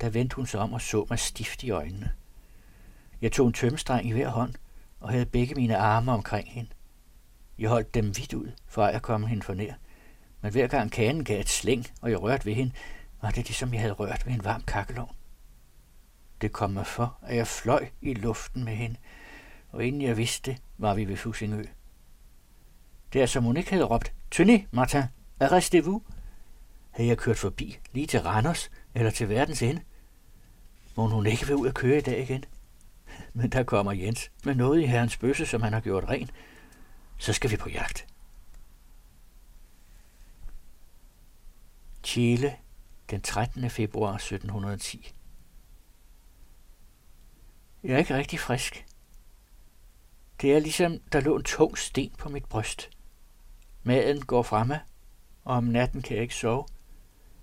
Da 0.00 0.08
vendte 0.08 0.36
hun 0.36 0.46
sig 0.46 0.60
om 0.60 0.72
og 0.72 0.80
så 0.80 1.06
mig 1.10 1.18
stift 1.18 1.62
i 1.62 1.70
øjnene. 1.70 2.12
Jeg 3.20 3.32
tog 3.32 3.46
en 3.46 3.52
tømmestreng 3.52 4.08
i 4.08 4.12
hver 4.12 4.28
hånd 4.28 4.54
og 5.00 5.10
havde 5.10 5.26
begge 5.26 5.54
mine 5.54 5.76
arme 5.76 6.12
omkring 6.12 6.48
hende. 6.48 6.70
Jeg 7.58 7.68
holdt 7.68 7.94
dem 7.94 8.06
vidt 8.16 8.34
ud, 8.34 8.52
for 8.66 8.84
at 8.84 8.92
jeg 8.92 9.02
kom 9.02 9.26
hende 9.26 9.42
for 9.42 9.54
nær. 9.54 9.74
Men 10.40 10.52
hver 10.52 10.66
gang 10.66 10.92
kagen 10.92 11.24
gav 11.24 11.40
et 11.40 11.48
slæng, 11.48 11.86
og 12.00 12.10
jeg 12.10 12.22
rørte 12.22 12.44
ved 12.44 12.54
hende, 12.54 12.72
var 13.22 13.30
det 13.30 13.44
ligesom 13.44 13.72
jeg 13.72 13.80
havde 13.80 13.92
rørt 13.92 14.26
ved 14.26 14.32
en 14.32 14.44
varm 14.44 14.62
kakkelovn. 14.62 15.16
Det 16.40 16.52
kom 16.52 16.70
mig 16.70 16.86
for, 16.86 17.18
at 17.22 17.36
jeg 17.36 17.46
fløj 17.46 17.88
i 18.00 18.14
luften 18.14 18.64
med 18.64 18.74
hende, 18.74 18.96
og 19.70 19.84
inden 19.84 20.02
jeg 20.02 20.16
vidste 20.16 20.58
var 20.78 20.94
vi 20.94 21.04
ved 21.04 21.16
Fusingø. 21.16 21.64
Der 23.12 23.26
som 23.26 23.44
hun 23.44 23.56
ikke 23.56 23.70
havde 23.70 23.84
råbt, 23.84 24.12
Tenez, 24.30 24.64
Martin, 24.70 25.02
arrestez-vous, 25.40 26.02
havde 26.90 27.08
jeg 27.08 27.18
kørt 27.18 27.38
forbi, 27.38 27.78
lige 27.92 28.06
til 28.06 28.20
Randers 28.20 28.70
eller 28.94 29.10
til 29.10 29.28
verdens 29.28 29.62
ende. 29.62 29.82
Må 30.96 31.08
hun 31.08 31.26
ikke 31.26 31.48
være 31.48 31.56
ud 31.56 31.68
at 31.68 31.74
køre 31.74 31.98
i 31.98 32.00
dag 32.00 32.22
igen? 32.22 32.44
Men 33.32 33.50
der 33.50 33.62
kommer 33.62 33.92
Jens 33.92 34.30
med 34.44 34.54
noget 34.54 34.80
i 34.80 34.86
herrens 34.86 35.16
bøsse, 35.16 35.46
som 35.46 35.62
han 35.62 35.72
har 35.72 35.80
gjort 35.80 36.04
ren. 36.04 36.30
Så 37.18 37.32
skal 37.32 37.50
vi 37.50 37.56
på 37.56 37.68
jagt. 37.68 38.06
Chile, 42.04 42.56
den 43.10 43.20
13. 43.20 43.70
februar 43.70 44.14
1710. 44.14 45.12
Jeg 47.82 47.94
er 47.94 47.98
ikke 47.98 48.16
rigtig 48.16 48.40
frisk. 48.40 48.86
Det 50.40 50.52
er 50.54 50.60
ligesom, 50.60 50.98
der 51.12 51.20
lå 51.20 51.36
en 51.36 51.42
tung 51.42 51.78
sten 51.78 52.12
på 52.18 52.28
mit 52.28 52.44
bryst. 52.44 52.90
Maden 53.82 54.20
går 54.20 54.42
fremme, 54.42 54.80
og 55.44 55.56
om 55.56 55.64
natten 55.64 56.02
kan 56.02 56.14
jeg 56.14 56.22
ikke 56.22 56.34
sove. 56.34 56.66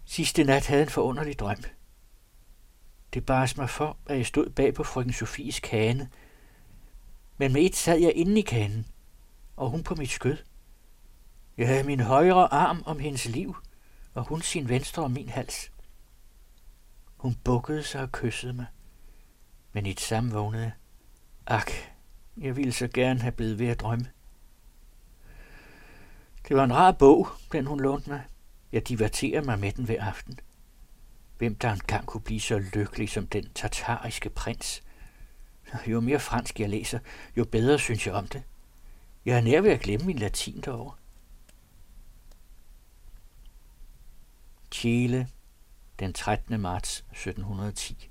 Sidste 0.05 0.43
nat 0.43 0.67
havde 0.67 0.83
en 0.83 0.89
forunderlig 0.89 1.39
drøm. 1.39 1.63
Det 3.13 3.25
bares 3.25 3.57
mig 3.57 3.69
for, 3.69 3.97
at 4.05 4.17
jeg 4.17 4.25
stod 4.25 4.49
bag 4.49 4.73
på 4.73 4.83
frøken 4.83 5.13
Sofies 5.13 5.59
kane. 5.59 6.09
Men 7.37 7.53
med 7.53 7.61
et 7.61 7.75
sad 7.75 7.97
jeg 7.97 8.13
inde 8.15 8.39
i 8.39 8.41
kanen, 8.41 8.85
og 9.55 9.69
hun 9.69 9.83
på 9.83 9.95
mit 9.95 10.09
skød. 10.09 10.37
Jeg 11.57 11.67
havde 11.67 11.83
min 11.83 11.99
højre 11.99 12.53
arm 12.53 12.83
om 12.85 12.99
hendes 12.99 13.25
liv, 13.25 13.55
og 14.13 14.23
hun 14.23 14.41
sin 14.41 14.69
venstre 14.69 15.03
om 15.03 15.11
min 15.11 15.29
hals. 15.29 15.71
Hun 17.17 17.35
bukkede 17.43 17.83
sig 17.83 18.01
og 18.01 18.11
kyssede 18.11 18.53
mig, 18.53 18.65
men 19.73 19.85
i 19.85 19.89
et 19.89 19.99
samme 19.99 20.31
vågnede 20.31 20.71
Ak, 21.47 21.71
jeg 22.37 22.55
ville 22.55 22.71
så 22.71 22.87
gerne 22.87 23.19
have 23.19 23.31
blevet 23.31 23.59
ved 23.59 23.67
at 23.67 23.79
drømme. 23.79 24.05
Det 26.49 26.57
var 26.57 26.63
en 26.63 26.75
rar 26.75 26.91
bog, 26.91 27.27
den 27.51 27.65
hun 27.67 27.79
lånte 27.79 28.09
mig. 28.09 28.21
Jeg 28.71 28.87
diverterer 28.87 29.43
mig 29.43 29.59
med 29.59 29.71
den 29.71 29.85
hver 29.85 30.03
aften. 30.03 30.39
Hvem 31.37 31.55
der 31.55 31.71
engang 31.71 32.05
kunne 32.05 32.21
blive 32.21 32.39
så 32.39 32.59
lykkelig 32.59 33.09
som 33.09 33.27
den 33.27 33.49
tatariske 33.55 34.29
prins. 34.29 34.83
Jo 35.87 35.99
mere 35.99 36.19
fransk 36.19 36.59
jeg 36.59 36.69
læser, 36.69 36.99
jo 37.37 37.45
bedre 37.45 37.79
synes 37.79 38.07
jeg 38.07 38.13
om 38.13 38.27
det. 38.27 38.43
Jeg 39.25 39.37
er 39.37 39.41
nær 39.41 39.61
ved 39.61 39.71
at 39.71 39.79
glemme 39.79 40.05
min 40.05 40.19
latin 40.19 40.61
derovre. 40.61 40.95
Chile, 44.71 45.27
den 45.99 46.13
13. 46.13 46.59
marts 46.59 46.97
1710. 47.11 48.09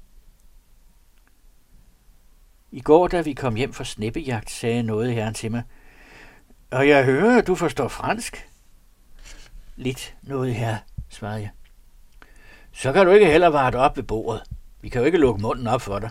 I 2.71 2.81
går, 2.81 3.09
da 3.09 3.21
vi 3.21 3.33
kom 3.33 3.55
hjem 3.55 3.73
fra 3.73 3.85
sneppejagt, 3.85 4.51
sagde 4.51 4.83
noget 4.83 5.15
herren 5.15 5.35
til 5.35 5.51
mig. 5.51 5.63
Og 6.71 6.89
jeg 6.89 7.05
hører, 7.05 7.39
at 7.39 7.47
du 7.47 7.55
forstår 7.55 7.89
fransk. 7.89 8.49
Lidt 9.77 10.17
noget 10.23 10.55
her, 10.55 10.77
svarede 11.09 11.41
jeg. 11.41 11.51
Så 12.73 12.93
kan 12.93 13.07
du 13.07 13.13
ikke 13.13 13.27
heller 13.27 13.49
vare 13.49 13.79
op 13.79 13.97
ved 13.97 14.05
bordet. 14.05 14.43
Vi 14.81 14.89
kan 14.89 15.01
jo 15.01 15.05
ikke 15.05 15.19
lukke 15.19 15.43
munden 15.43 15.67
op 15.67 15.83
for 15.83 15.99
dig. 15.99 16.11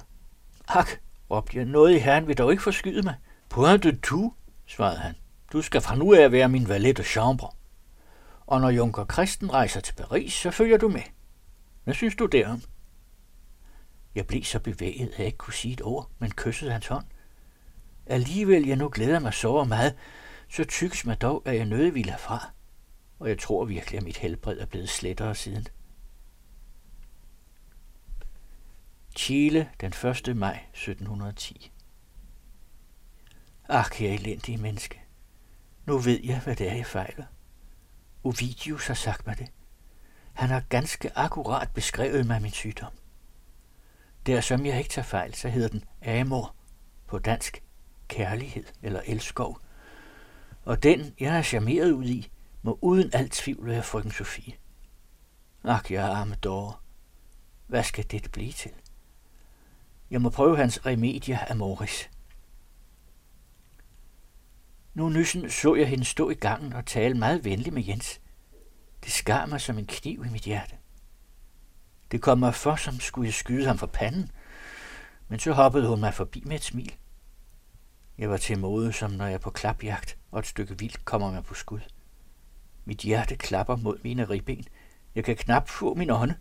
Ak, 0.68 0.90
råbte 1.32 1.58
jeg. 1.58 1.66
Noget 1.66 1.96
i 1.96 1.98
herren 1.98 2.28
vil 2.28 2.38
dog 2.38 2.52
ikke 2.52 2.64
forskyde 2.64 3.02
mig. 3.02 3.16
Point 3.50 3.84
de 3.84 3.98
tout, 3.98 4.34
svarede 4.66 4.98
han. 4.98 5.16
Du 5.54 5.62
skal 5.62 5.82
fra 5.82 5.96
nu 5.96 6.14
af 6.14 6.32
være 6.32 6.50
min 6.50 6.70
valet 6.70 6.98
de 6.98 7.04
chambre. 7.04 7.50
Og 8.48 8.62
når 8.62 8.70
Junker 8.70 9.06
Christen 9.06 9.54
rejser 9.54 9.80
til 9.80 9.94
Paris, 9.94 10.34
så 10.34 10.52
følger 10.52 10.78
du 10.78 10.90
med. 10.90 11.02
Hvad 11.84 11.94
synes 11.94 12.16
du 12.16 12.26
derom? 12.26 12.62
Jeg 14.16 14.28
blev 14.28 14.44
så 14.44 14.60
bevæget, 14.60 15.10
at 15.14 15.18
jeg 15.18 15.26
ikke 15.26 15.38
kunne 15.38 15.54
sige 15.54 15.74
et 15.74 15.82
ord, 15.82 16.10
men 16.20 16.32
kyssede 16.32 16.72
hans 16.72 16.88
hånd. 16.88 17.06
Alligevel, 18.06 18.68
jeg 18.68 18.76
nu 18.76 18.90
glæder 18.90 19.20
mig 19.20 19.34
så 19.34 19.64
meget, 19.64 19.96
så 20.50 20.64
tykkes 20.64 21.06
mig 21.06 21.22
dog, 21.22 21.42
at 21.46 21.56
jeg 21.56 21.66
nødig 21.66 21.94
ville 21.94 22.12
herfra. 22.12 22.52
Og 23.20 23.30
jeg 23.30 23.40
tror 23.40 23.66
virkelig, 23.66 23.98
at 23.98 24.04
mit 24.04 24.18
helbred 24.18 24.60
er 24.60 24.66
blevet 24.66 24.90
slettere 24.90 25.36
siden. 25.36 25.68
Chile 29.16 29.70
den 29.82 29.94
1. 30.28 30.38
maj 30.38 30.60
1710 30.74 31.72
Ach, 33.70 33.90
kære 33.90 34.14
elendige 34.14 34.58
menneske. 34.58 35.02
Nu 35.86 35.98
ved 35.98 36.20
jeg, 36.24 36.40
hvad 36.40 36.56
det 36.56 36.70
er, 36.70 36.76
jeg 36.76 36.86
fejler. 36.86 37.26
Ovidius 38.24 38.88
har 38.88 38.94
sagt 38.94 39.28
mig 39.28 39.38
det. 39.38 39.48
Han 40.34 40.50
har 40.50 40.64
ganske 40.70 41.18
akkurat 41.18 41.70
beskrevet 41.74 42.28
mig 42.28 42.42
min 42.42 42.52
sygdom. 42.52 42.92
Der 44.26 44.42
som 44.42 44.66
jeg 44.66 44.78
ikke 44.78 44.90
tager 44.90 45.06
fejl, 45.06 45.34
så 45.34 45.50
hedder 45.50 45.70
den 45.70 45.84
amor, 46.06 46.56
på 47.08 47.20
dansk 47.20 47.64
kærlighed 48.08 48.66
eller 48.82 49.02
elskov, 49.06 49.62
og 50.68 50.84
den, 50.84 51.14
jeg 51.20 51.38
er 51.38 51.42
charmeret 51.42 51.92
ud 51.92 52.06
i, 52.06 52.32
må 52.62 52.80
uden 52.82 53.10
alt 53.14 53.32
tvivl 53.32 53.66
være 53.66 53.84
frøken 53.84 54.12
Sofie. 54.12 54.54
Ak, 55.64 55.92
jeg 55.92 56.04
arme 56.04 56.36
dårer. 56.36 56.84
Hvad 57.68 57.84
skal 57.84 58.06
det 58.12 58.32
blive 58.32 58.52
til? 58.52 58.72
Jeg 60.12 60.22
må 60.22 60.30
prøve 60.30 60.58
hans 60.58 60.86
remedier 60.86 61.40
af 61.40 61.56
Morris. 61.56 62.10
Nu 64.94 65.10
nyssen 65.10 65.50
så 65.50 65.76
jeg 65.76 65.88
hende 65.88 66.06
stå 66.06 66.30
i 66.30 66.34
gangen 66.34 66.74
og 66.74 66.86
tale 66.86 67.18
meget 67.18 67.46
venligt 67.46 67.74
med 67.74 67.84
Jens. 67.84 68.22
Det 69.04 69.12
skar 69.12 69.46
mig 69.46 69.62
som 69.62 69.78
en 69.78 69.88
kniv 69.88 70.26
i 70.26 70.30
mit 70.30 70.44
hjerte. 70.44 70.76
Det 72.12 72.22
kom 72.22 72.38
mig 72.38 72.56
for, 72.56 72.76
som 72.76 73.00
skulle 73.00 73.26
jeg 73.26 73.34
skyde 73.34 73.66
ham 73.66 73.78
for 73.78 73.88
panden, 73.88 74.32
men 75.28 75.40
så 75.40 75.52
hoppede 75.54 75.88
hun 75.88 76.00
mig 76.00 76.14
forbi 76.14 76.44
med 76.46 76.56
et 76.56 76.64
smil. 76.64 76.96
Jeg 78.18 78.30
var 78.30 78.38
til 78.38 78.60
mode, 78.60 78.94
som 78.94 79.12
når 79.12 79.26
jeg 79.26 79.34
er 79.34 79.38
på 79.38 79.50
klapjagt, 79.50 80.18
og 80.32 80.40
et 80.40 80.48
stykke 80.48 80.80
vildt 80.80 81.06
kommer 81.06 81.32
mig 81.32 81.44
på 81.44 81.54
skud. 81.54 81.80
Mit 82.86 83.02
hjerte 83.02 83.36
klapper 83.36 83.76
mod 83.76 83.98
mine 84.04 84.26
ribben. 84.26 84.66
Jeg 85.16 85.24
kan 85.24 85.36
knap 85.36 85.70
få 85.70 85.94
min 85.94 86.10
ånde, 86.10 86.36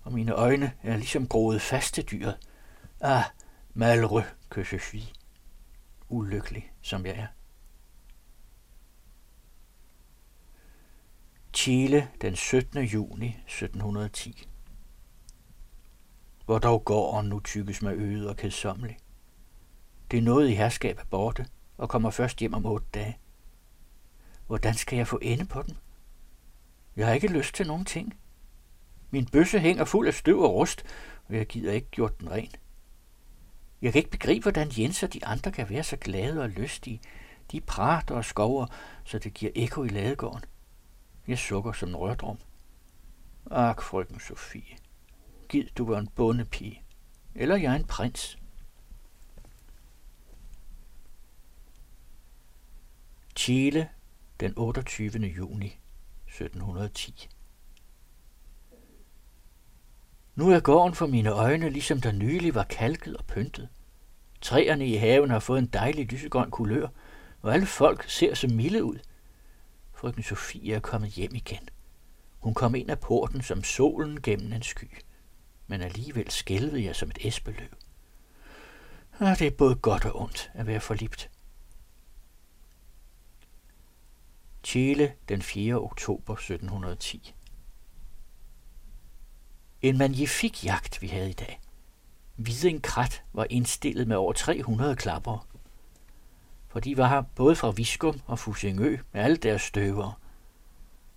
og 0.00 0.12
mine 0.12 0.32
øjne 0.32 0.72
er 0.82 0.96
ligesom 0.96 1.28
groet 1.28 1.62
fast 1.62 1.94
til 1.94 2.04
dyret. 2.10 2.38
Ah, 3.00 3.24
malheureux 3.74 4.26
que 4.50 4.64
je 4.64 4.78
suis. 4.78 5.12
Ulykkelig, 6.08 6.72
som 6.82 7.06
jeg 7.06 7.14
er. 7.14 7.26
Chile 11.54 12.08
den 12.20 12.36
17. 12.36 12.84
juni 12.84 13.28
1710. 13.28 14.48
Hvor 16.44 16.58
dog 16.58 16.84
gården 16.84 17.28
nu 17.28 17.40
tykkes 17.40 17.82
med 17.82 17.92
øget 17.92 18.28
og 18.28 18.36
kedsommelig. 18.36 18.96
Det 20.10 20.22
nåede 20.22 20.52
i 20.52 20.54
herskab 20.54 20.98
er 20.98 21.04
borte, 21.10 21.46
og 21.78 21.88
kommer 21.88 22.10
først 22.10 22.38
hjem 22.38 22.54
om 22.54 22.66
otte 22.66 22.86
dage. 22.94 23.18
Hvordan 24.46 24.74
skal 24.74 24.96
jeg 24.96 25.06
få 25.06 25.18
ende 25.22 25.46
på 25.46 25.62
den? 25.62 25.76
Jeg 26.96 27.06
har 27.06 27.14
ikke 27.14 27.28
lyst 27.28 27.54
til 27.54 27.66
nogen 27.66 27.84
ting. 27.84 28.14
Min 29.10 29.26
bøsse 29.26 29.58
hænger 29.58 29.84
fuld 29.84 30.08
af 30.08 30.14
støv 30.14 30.40
og 30.40 30.54
rust, 30.54 30.84
og 31.28 31.36
jeg 31.36 31.46
gider 31.46 31.72
ikke 31.72 31.90
gjort 31.90 32.20
den 32.20 32.30
ren. 32.30 32.50
Jeg 33.82 33.92
kan 33.92 33.98
ikke 33.98 34.10
begribe, 34.10 34.42
hvordan 34.42 34.70
Jens 34.78 35.02
og 35.02 35.12
de 35.12 35.24
andre 35.24 35.52
kan 35.52 35.70
være 35.70 35.82
så 35.82 35.96
glade 35.96 36.42
og 36.42 36.48
lystige. 36.48 37.00
De 37.52 37.60
prater 37.60 38.14
og 38.14 38.24
skover, 38.24 38.66
så 39.04 39.18
det 39.18 39.34
giver 39.34 39.52
ekko 39.54 39.84
i 39.84 39.88
ladegården. 39.88 40.44
Jeg 41.28 41.38
sukker 41.38 41.72
som 41.72 41.88
en 41.88 41.96
rørdrum. 41.96 42.38
Ak, 43.50 43.82
frøken 43.82 44.20
Sofie. 44.20 44.76
Gid 45.48 45.66
du 45.78 45.84
var 45.84 45.98
en 45.98 46.08
bondepige. 46.08 46.82
Eller 47.34 47.56
jeg 47.56 47.76
en 47.76 47.84
prins. 47.84 48.39
Chile, 53.40 53.88
den 54.40 54.54
28. 54.56 55.18
juni 55.18 55.78
1710. 56.26 57.28
Nu 60.34 60.50
er 60.50 60.60
gården 60.60 60.94
for 60.94 61.06
mine 61.06 61.30
øjne, 61.30 61.70
ligesom 61.70 62.00
der 62.00 62.12
nylig 62.12 62.54
var 62.54 62.64
kalket 62.64 63.16
og 63.16 63.24
pyntet. 63.24 63.68
Træerne 64.40 64.86
i 64.86 64.94
haven 64.94 65.30
har 65.30 65.38
fået 65.38 65.58
en 65.58 65.66
dejlig 65.66 66.12
lysegrøn 66.12 66.50
kulør, 66.50 66.88
og 67.42 67.54
alle 67.54 67.66
folk 67.66 68.10
ser 68.10 68.34
så 68.34 68.48
milde 68.48 68.84
ud. 68.84 68.98
Frøken 69.92 70.22
Sofie 70.22 70.74
er 70.74 70.80
kommet 70.80 71.10
hjem 71.10 71.34
igen. 71.34 71.68
Hun 72.38 72.54
kom 72.54 72.74
ind 72.74 72.90
af 72.90 73.00
porten 73.00 73.42
som 73.42 73.64
solen 73.64 74.22
gennem 74.22 74.52
en 74.52 74.62
sky, 74.62 74.90
men 75.66 75.80
alligevel 75.80 76.30
skælvede 76.30 76.84
jeg 76.84 76.96
som 76.96 77.10
et 77.10 77.26
esbeløv. 77.26 77.68
Og 79.18 79.38
det 79.38 79.46
er 79.46 79.50
både 79.50 79.74
godt 79.74 80.04
og 80.04 80.20
ondt 80.20 80.50
at 80.54 80.66
være 80.66 80.80
forlibt. 80.80 81.30
Chile 84.62 85.12
den 85.28 85.42
4. 85.42 85.74
oktober 85.74 86.32
1710 86.32 87.34
En 89.82 89.98
magnifik 89.98 90.64
jagt, 90.64 91.02
vi 91.02 91.06
havde 91.06 91.30
i 91.30 91.32
dag. 91.32 91.60
Krat 92.82 93.22
var 93.32 93.46
indstillet 93.50 94.08
med 94.08 94.16
over 94.16 94.32
300 94.32 94.96
klapper. 94.96 95.46
For 96.68 96.80
de 96.80 96.96
var 96.96 97.08
her 97.08 97.20
både 97.20 97.56
fra 97.56 97.70
Viskum 97.70 98.20
og 98.26 98.38
Fusingø 98.38 98.98
med 99.12 99.20
alle 99.20 99.36
deres 99.36 99.62
støver. 99.62 100.20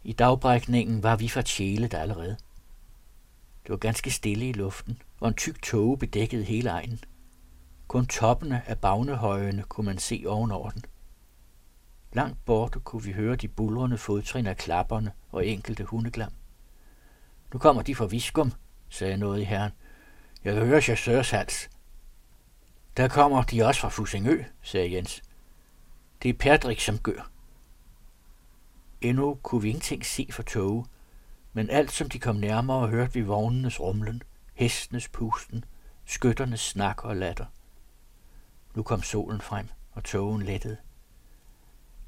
I 0.04 0.14
dagbrækningen 0.14 1.04
var 1.04 1.16
vi 1.16 1.30
fra 1.30 1.42
Tjæle 1.42 1.88
der 1.88 2.00
allerede. 2.00 2.38
Det 3.64 3.70
var 3.70 3.78
ganske 3.78 4.12
stille 4.12 4.50
i 4.50 4.54
luften, 4.54 5.02
og 5.20 5.28
en 5.28 5.34
tyk 5.34 5.62
tåge 5.62 5.98
bedækkede 5.98 6.44
hele 6.44 6.70
egnen. 6.70 7.00
Kun 7.88 8.06
toppene 8.06 8.70
af 8.70 8.80
bagnehøjene 8.80 9.64
kunne 9.64 9.86
man 9.86 9.98
se 9.98 10.24
ovenover 10.28 10.70
den. 10.70 10.84
Langt 12.14 12.46
borte 12.46 12.80
kunne 12.80 13.04
vi 13.04 13.12
høre 13.12 13.36
de 13.36 13.48
bulrende 13.48 13.98
fodtrin 13.98 14.48
af 14.48 14.58
klapperne 14.58 15.12
og 15.32 15.48
enkelte 15.48 15.84
hundeglam. 15.84 16.32
Nu 17.54 17.60
kommer 17.60 17.82
de 17.82 17.96
fra 17.96 18.06
Viskum, 18.06 18.54
sagde 18.90 19.18
noget 19.18 19.42
i 19.42 19.44
herren. 19.44 19.72
Jeg 20.44 20.54
hører 20.54 20.82
chasseurs 20.82 21.30
hals. 21.30 21.70
Der 22.98 23.08
kommer 23.08 23.44
de 23.44 23.64
også 23.64 23.82
fra 23.82 23.90
Fusingø, 23.90 24.44
sagde 24.62 24.94
Jens. 24.94 25.22
Det 26.24 26.30
er 26.30 26.34
Patrick, 26.34 26.82
som 26.82 26.98
gør. 26.98 27.30
Endnu 29.02 29.40
kunne 29.44 29.62
vi 29.62 29.70
ingenting 29.70 30.06
se 30.06 30.28
for 30.32 30.44
toge, 30.44 30.86
men 31.54 31.70
alt 31.70 31.92
som 31.92 32.10
de 32.10 32.20
kom 32.20 32.36
nærmere, 32.36 32.88
hørte 32.88 33.14
vi 33.14 33.22
vognenes 33.22 33.80
rumlen, 33.80 34.24
hestenes 34.54 35.08
pusten, 35.08 35.66
skytternes 36.06 36.62
snak 36.62 37.06
og 37.06 37.16
latter. 37.16 37.46
Nu 38.76 38.84
kom 38.84 39.02
solen 39.02 39.42
frem, 39.42 39.68
og 39.92 40.04
togen 40.04 40.42
lettede. 40.42 40.78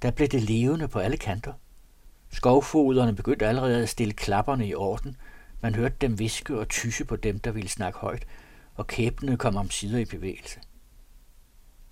Der 0.05 0.11
blev 0.11 0.27
det 0.27 0.41
levende 0.41 0.87
på 0.87 0.99
alle 0.99 1.17
kanter. 1.17 1.53
Skovfoderne 2.31 3.15
begyndte 3.15 3.47
allerede 3.47 3.83
at 3.83 3.89
stille 3.89 4.13
klapperne 4.13 4.67
i 4.67 4.75
orden. 4.75 5.17
Man 5.61 5.75
hørte 5.75 5.95
dem 6.01 6.19
viske 6.19 6.59
og 6.59 6.69
tysse 6.69 7.05
på 7.05 7.15
dem, 7.15 7.39
der 7.39 7.51
ville 7.51 7.69
snakke 7.69 7.99
højt, 7.99 8.25
og 8.75 8.87
kæbene 8.87 9.37
kom 9.37 9.55
om 9.55 9.69
sider 9.69 9.99
i 9.99 10.05
bevægelse. 10.05 10.59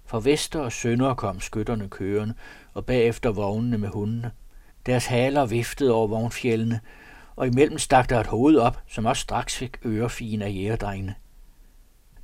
Fra 0.06 0.20
vester 0.20 0.60
og 0.60 0.72
sønder 0.72 1.14
kom 1.14 1.40
skytterne 1.40 1.90
kørende, 1.90 2.34
og 2.74 2.86
bagefter 2.86 3.32
vognene 3.32 3.78
med 3.78 3.90
hundene. 3.90 4.32
Deres 4.86 5.06
haler 5.06 5.46
viftede 5.46 5.94
over 5.94 6.08
vognfjellene, 6.08 6.80
og 7.36 7.48
imellem 7.48 7.78
stak 7.78 8.10
der 8.10 8.20
et 8.20 8.28
hoved 8.28 8.58
op, 8.58 8.82
som 8.88 9.06
også 9.06 9.22
straks 9.22 9.58
fik 9.58 9.78
ørefine 9.86 10.46
af 10.46 10.50
jægerdrengene. 10.50 11.16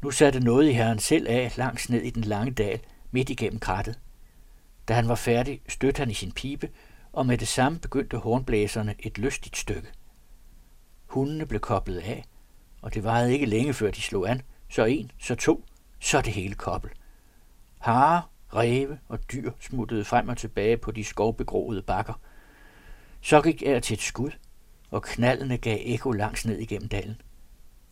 Nu 0.01 0.11
satte 0.11 0.39
noget 0.39 0.69
i 0.69 0.73
herren 0.73 0.99
selv 0.99 1.27
af 1.29 1.57
langs 1.57 1.89
ned 1.89 2.01
i 2.01 2.09
den 2.09 2.23
lange 2.23 2.51
dal, 2.51 2.79
midt 3.11 3.29
igennem 3.29 3.59
krattet. 3.59 3.99
Da 4.89 4.93
han 4.93 5.07
var 5.07 5.15
færdig, 5.15 5.61
stødte 5.67 5.99
han 5.99 6.11
i 6.11 6.13
sin 6.13 6.31
pibe, 6.31 6.69
og 7.13 7.25
med 7.25 7.37
det 7.37 7.47
samme 7.47 7.79
begyndte 7.79 8.17
hornblæserne 8.17 8.95
et 8.99 9.17
lystigt 9.17 9.57
stykke. 9.57 9.87
Hundene 11.05 11.45
blev 11.45 11.59
koblet 11.59 11.97
af, 11.97 12.25
og 12.81 12.93
det 12.93 13.03
varede 13.03 13.33
ikke 13.33 13.45
længe 13.45 13.73
før 13.73 13.91
de 13.91 14.01
slog 14.01 14.29
an, 14.29 14.41
så 14.69 14.85
en, 14.85 15.11
så 15.19 15.35
to, 15.35 15.65
så 15.99 16.21
det 16.21 16.33
hele 16.33 16.55
kobbel. 16.55 16.91
Hare, 17.79 18.21
ræve 18.53 18.99
og 19.07 19.31
dyr 19.31 19.51
smuttede 19.59 20.05
frem 20.05 20.29
og 20.29 20.37
tilbage 20.37 20.77
på 20.77 20.91
de 20.91 21.03
skovbegroede 21.03 21.81
bakker. 21.81 22.13
Så 23.21 23.41
gik 23.41 23.61
jeg 23.61 23.83
til 23.83 23.93
et 23.93 24.01
skud, 24.01 24.31
og 24.91 25.03
knallene 25.03 25.57
gav 25.57 25.77
ekko 25.81 26.11
langs 26.11 26.45
ned 26.45 26.57
igennem 26.57 26.89
dalen. 26.89 27.21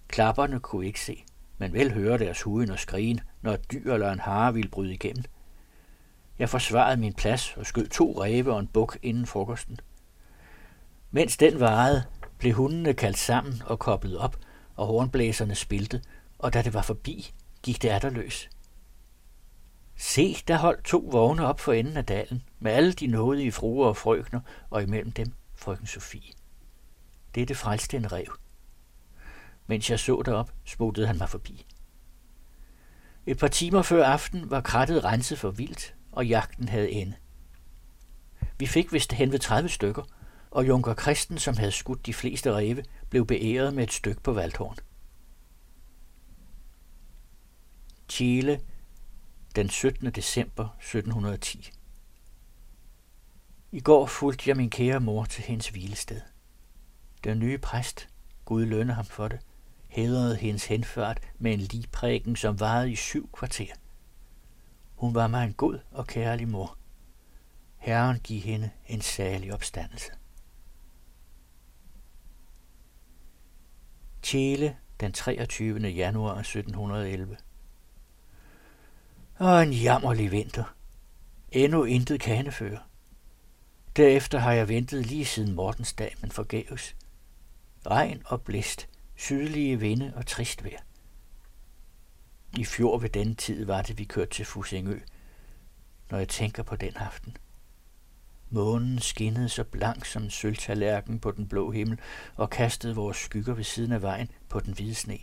Klapperne 0.07 0.59
kunne 0.59 0.85
ikke 0.85 1.01
se, 1.01 1.23
men 1.57 1.73
vel 1.73 1.93
høre 1.93 2.17
deres 2.17 2.41
huden 2.41 2.71
og 2.71 2.79
skrigen, 2.79 3.19
når 3.41 3.53
et 3.53 3.71
dyr 3.71 3.93
eller 3.93 4.11
en 4.11 4.19
hare 4.19 4.53
ville 4.53 4.69
bryde 4.69 4.93
igennem. 4.93 5.23
Jeg 6.39 6.49
forsvarede 6.49 6.97
min 6.97 7.13
plads 7.13 7.57
og 7.57 7.65
skød 7.65 7.87
to 7.87 8.23
ræve 8.23 8.53
og 8.53 8.59
en 8.59 8.67
buk 8.67 8.97
inden 9.01 9.25
frokosten. 9.25 9.79
Mens 11.11 11.37
den 11.37 11.59
varede, 11.59 12.03
blev 12.37 12.53
hundene 12.53 12.93
kaldt 12.93 13.17
sammen 13.17 13.61
og 13.65 13.79
koblet 13.79 14.17
op, 14.17 14.37
og 14.75 14.87
hornblæserne 14.87 15.55
spilte, 15.55 16.01
og 16.39 16.53
da 16.53 16.61
det 16.61 16.73
var 16.73 16.81
forbi, 16.81 17.33
gik 17.63 17.81
det 17.81 17.89
atterløs. 17.89 18.49
Se, 19.95 20.35
der 20.47 20.57
holdt 20.57 20.83
to 20.83 21.09
vogne 21.11 21.45
op 21.45 21.59
for 21.59 21.73
enden 21.73 21.97
af 21.97 22.05
dalen, 22.05 22.43
med 22.59 22.71
alle 22.71 22.93
de 22.93 23.07
nådige 23.07 23.51
fruer 23.51 23.87
og 23.87 23.97
frøkner, 23.97 24.39
og 24.69 24.83
imellem 24.83 25.11
dem 25.11 25.33
frøken 25.55 25.87
Sofie. 25.87 26.33
Dette 27.35 27.55
frelste 27.55 27.97
en 27.97 28.11
rev. 28.11 28.37
Mens 29.67 29.89
jeg 29.89 29.99
så 29.99 30.21
derop, 30.25 30.51
smuttede 30.65 31.07
han 31.07 31.17
mig 31.17 31.29
forbi. 31.29 31.65
Et 33.25 33.37
par 33.37 33.47
timer 33.47 33.81
før 33.81 34.05
aften 34.05 34.51
var 34.51 34.61
krattet 34.61 35.03
renset 35.03 35.39
for 35.39 35.51
vildt, 35.51 35.95
og 36.17 36.27
jagten 36.27 36.69
havde 36.69 36.91
ende. 36.91 37.13
Vi 38.59 38.65
fik 38.67 38.93
vist 38.93 39.11
hen 39.11 39.31
ved 39.31 39.39
30 39.39 39.69
stykker, 39.69 40.03
og 40.51 40.67
Junker 40.67 40.95
Christen, 40.95 41.37
som 41.37 41.57
havde 41.57 41.71
skudt 41.71 42.05
de 42.05 42.13
fleste 42.13 42.53
ræve, 42.53 42.83
blev 43.09 43.25
beæret 43.25 43.73
med 43.73 43.83
et 43.83 43.91
stykke 43.91 44.21
på 44.21 44.33
Valdhorn. 44.33 44.77
Chile, 48.09 48.61
den 49.55 49.69
17. 49.69 50.11
december 50.11 50.63
1710. 50.63 51.71
I 53.71 53.79
går 53.79 54.05
fulgte 54.05 54.49
jeg 54.49 54.57
min 54.57 54.69
kære 54.69 54.99
mor 54.99 55.25
til 55.25 55.43
hendes 55.43 55.69
hvilested. 55.69 56.21
Den 57.23 57.39
nye 57.39 57.57
præst, 57.57 58.09
Gud 58.45 58.65
lønne 58.65 58.93
ham 58.93 59.05
for 59.05 59.27
det, 59.27 59.39
hædrede 59.87 60.35
hendes 60.35 60.65
henført 60.65 61.19
med 61.39 61.53
en 61.53 61.59
ligprægen, 61.59 62.35
som 62.35 62.59
varede 62.59 62.91
i 62.91 62.95
syv 62.95 63.29
kvarter. 63.31 63.73
Hun 64.97 65.15
var 65.15 65.27
mig 65.27 65.43
en 65.43 65.53
god 65.53 65.79
og 65.91 66.07
kærlig 66.07 66.47
mor. 66.47 66.77
Herren 67.75 68.19
giv 68.19 68.41
hende 68.41 68.69
en 68.87 69.01
særlig 69.01 69.53
opstandelse. 69.53 70.11
Tjele 74.21 74.77
den 74.99 75.11
23. 75.11 75.79
januar 75.79 76.39
1711 76.39 77.37
Og 79.35 79.63
en 79.63 79.73
jammerlig 79.73 80.31
vinter. 80.31 80.75
Endnu 81.51 81.83
intet 81.83 82.21
kaneføre. 82.21 82.79
Derefter 83.95 84.39
har 84.39 84.51
jeg 84.51 84.67
ventet 84.67 85.05
lige 85.05 85.25
siden 85.25 85.53
Mortens 85.53 85.93
dag, 85.93 86.15
men 86.21 86.31
forgæves. 86.31 86.95
Regn 87.85 88.21
og 88.25 88.41
blæst, 88.41 88.89
sydlige 89.15 89.79
vinde 89.79 90.13
og 90.15 90.25
trist 90.25 90.63
vejr. 90.63 90.86
I 92.57 92.65
fjor 92.65 92.97
ved 92.97 93.09
denne 93.09 93.35
tid 93.35 93.65
var 93.65 93.81
det, 93.81 93.97
vi 93.97 94.03
kørte 94.03 94.31
til 94.31 94.45
Fusingø, 94.45 94.99
når 96.11 96.17
jeg 96.17 96.29
tænker 96.29 96.63
på 96.63 96.75
den 96.75 96.95
aften. 96.95 97.37
Månen 98.49 98.99
skinnede 98.99 99.49
så 99.49 99.63
blank 99.63 100.05
som 100.05 100.29
sølvtallerken 100.29 101.19
på 101.19 101.31
den 101.31 101.47
blå 101.47 101.71
himmel 101.71 101.99
og 102.35 102.49
kastede 102.49 102.95
vores 102.95 103.17
skygger 103.17 103.53
ved 103.53 103.63
siden 103.63 103.91
af 103.91 104.01
vejen 104.01 104.31
på 104.49 104.59
den 104.59 104.73
hvide 104.73 104.95
sne. 104.95 105.19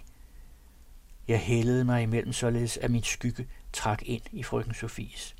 Jeg 1.28 1.40
hældede 1.40 1.84
mig 1.84 2.02
imellem 2.02 2.32
således, 2.32 2.76
at 2.76 2.90
min 2.90 3.02
skygge 3.02 3.48
trak 3.72 4.02
ind 4.02 4.22
i 4.32 4.42
frøken 4.42 4.74
Sofies. 4.74 5.36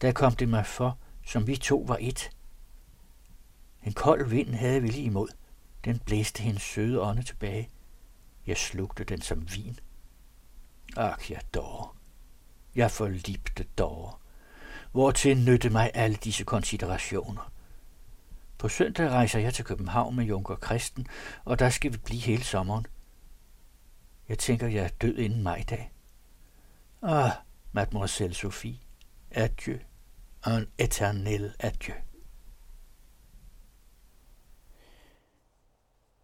Der 0.00 0.12
kom 0.12 0.34
det 0.34 0.48
mig 0.48 0.66
for, 0.66 0.98
som 1.26 1.46
vi 1.46 1.56
to 1.56 1.84
var 1.88 1.98
et. 2.00 2.30
En 3.84 3.92
kold 3.92 4.28
vind 4.28 4.54
havde 4.54 4.82
vi 4.82 4.88
lige 4.88 5.04
imod. 5.04 5.28
Den 5.84 5.98
blæste 5.98 6.42
hendes 6.42 6.62
søde 6.62 7.00
ånde 7.00 7.22
tilbage. 7.22 7.68
Jeg 8.46 8.56
slugte 8.56 9.04
den 9.04 9.20
som 9.20 9.54
vin. 9.54 9.78
Ak, 10.96 11.30
jeg 11.30 11.40
dår. 11.54 11.96
Jeg 12.74 12.90
forlipte 12.90 13.64
dår. 13.78 14.20
Hvortil 14.92 15.38
nytte 15.38 15.70
mig 15.70 15.90
alle 15.94 16.16
disse 16.16 16.44
konsiderationer? 16.44 17.52
På 18.58 18.68
søndag 18.68 19.10
rejser 19.10 19.38
jeg 19.38 19.54
til 19.54 19.64
København 19.64 20.16
med 20.16 20.24
Junker 20.24 20.56
Kristen, 20.56 21.06
og 21.44 21.58
der 21.58 21.70
skal 21.70 21.92
vi 21.92 21.98
blive 21.98 22.20
hele 22.20 22.44
sommeren. 22.44 22.86
Jeg 24.28 24.38
tænker, 24.38 24.66
jeg 24.66 24.84
er 24.84 24.88
død 24.88 25.18
inden 25.18 25.42
majdag. 25.42 25.92
Ah, 27.02 27.30
mademoiselle 27.72 28.34
Sophie, 28.34 28.78
adieu, 29.30 29.78
un 30.46 30.66
éternel 30.82 31.54
adieu. 31.58 31.94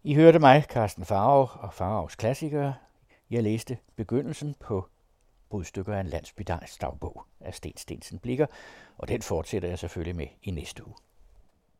I 0.03 0.15
hørte 0.15 0.39
mig, 0.39 0.65
Carsten 0.69 1.05
Farov 1.05 1.51
og 1.53 1.73
Farovs 1.73 2.15
klassikere. 2.15 2.73
Jeg 3.29 3.43
læste 3.43 3.77
begyndelsen 3.95 4.55
på 4.59 4.89
brudstykker 5.49 5.93
af 5.95 5.99
en 5.99 6.07
landsbydans 6.07 6.77
dagbog 6.77 7.25
af 7.39 7.53
Sten 7.55 7.77
Stensen 7.77 8.19
Blikker, 8.19 8.45
og 8.97 9.07
den 9.07 9.21
fortsætter 9.21 9.69
jeg 9.69 9.79
selvfølgelig 9.79 10.15
med 10.15 10.27
i 10.43 10.51
næste 10.51 10.87
uge. 10.87 10.95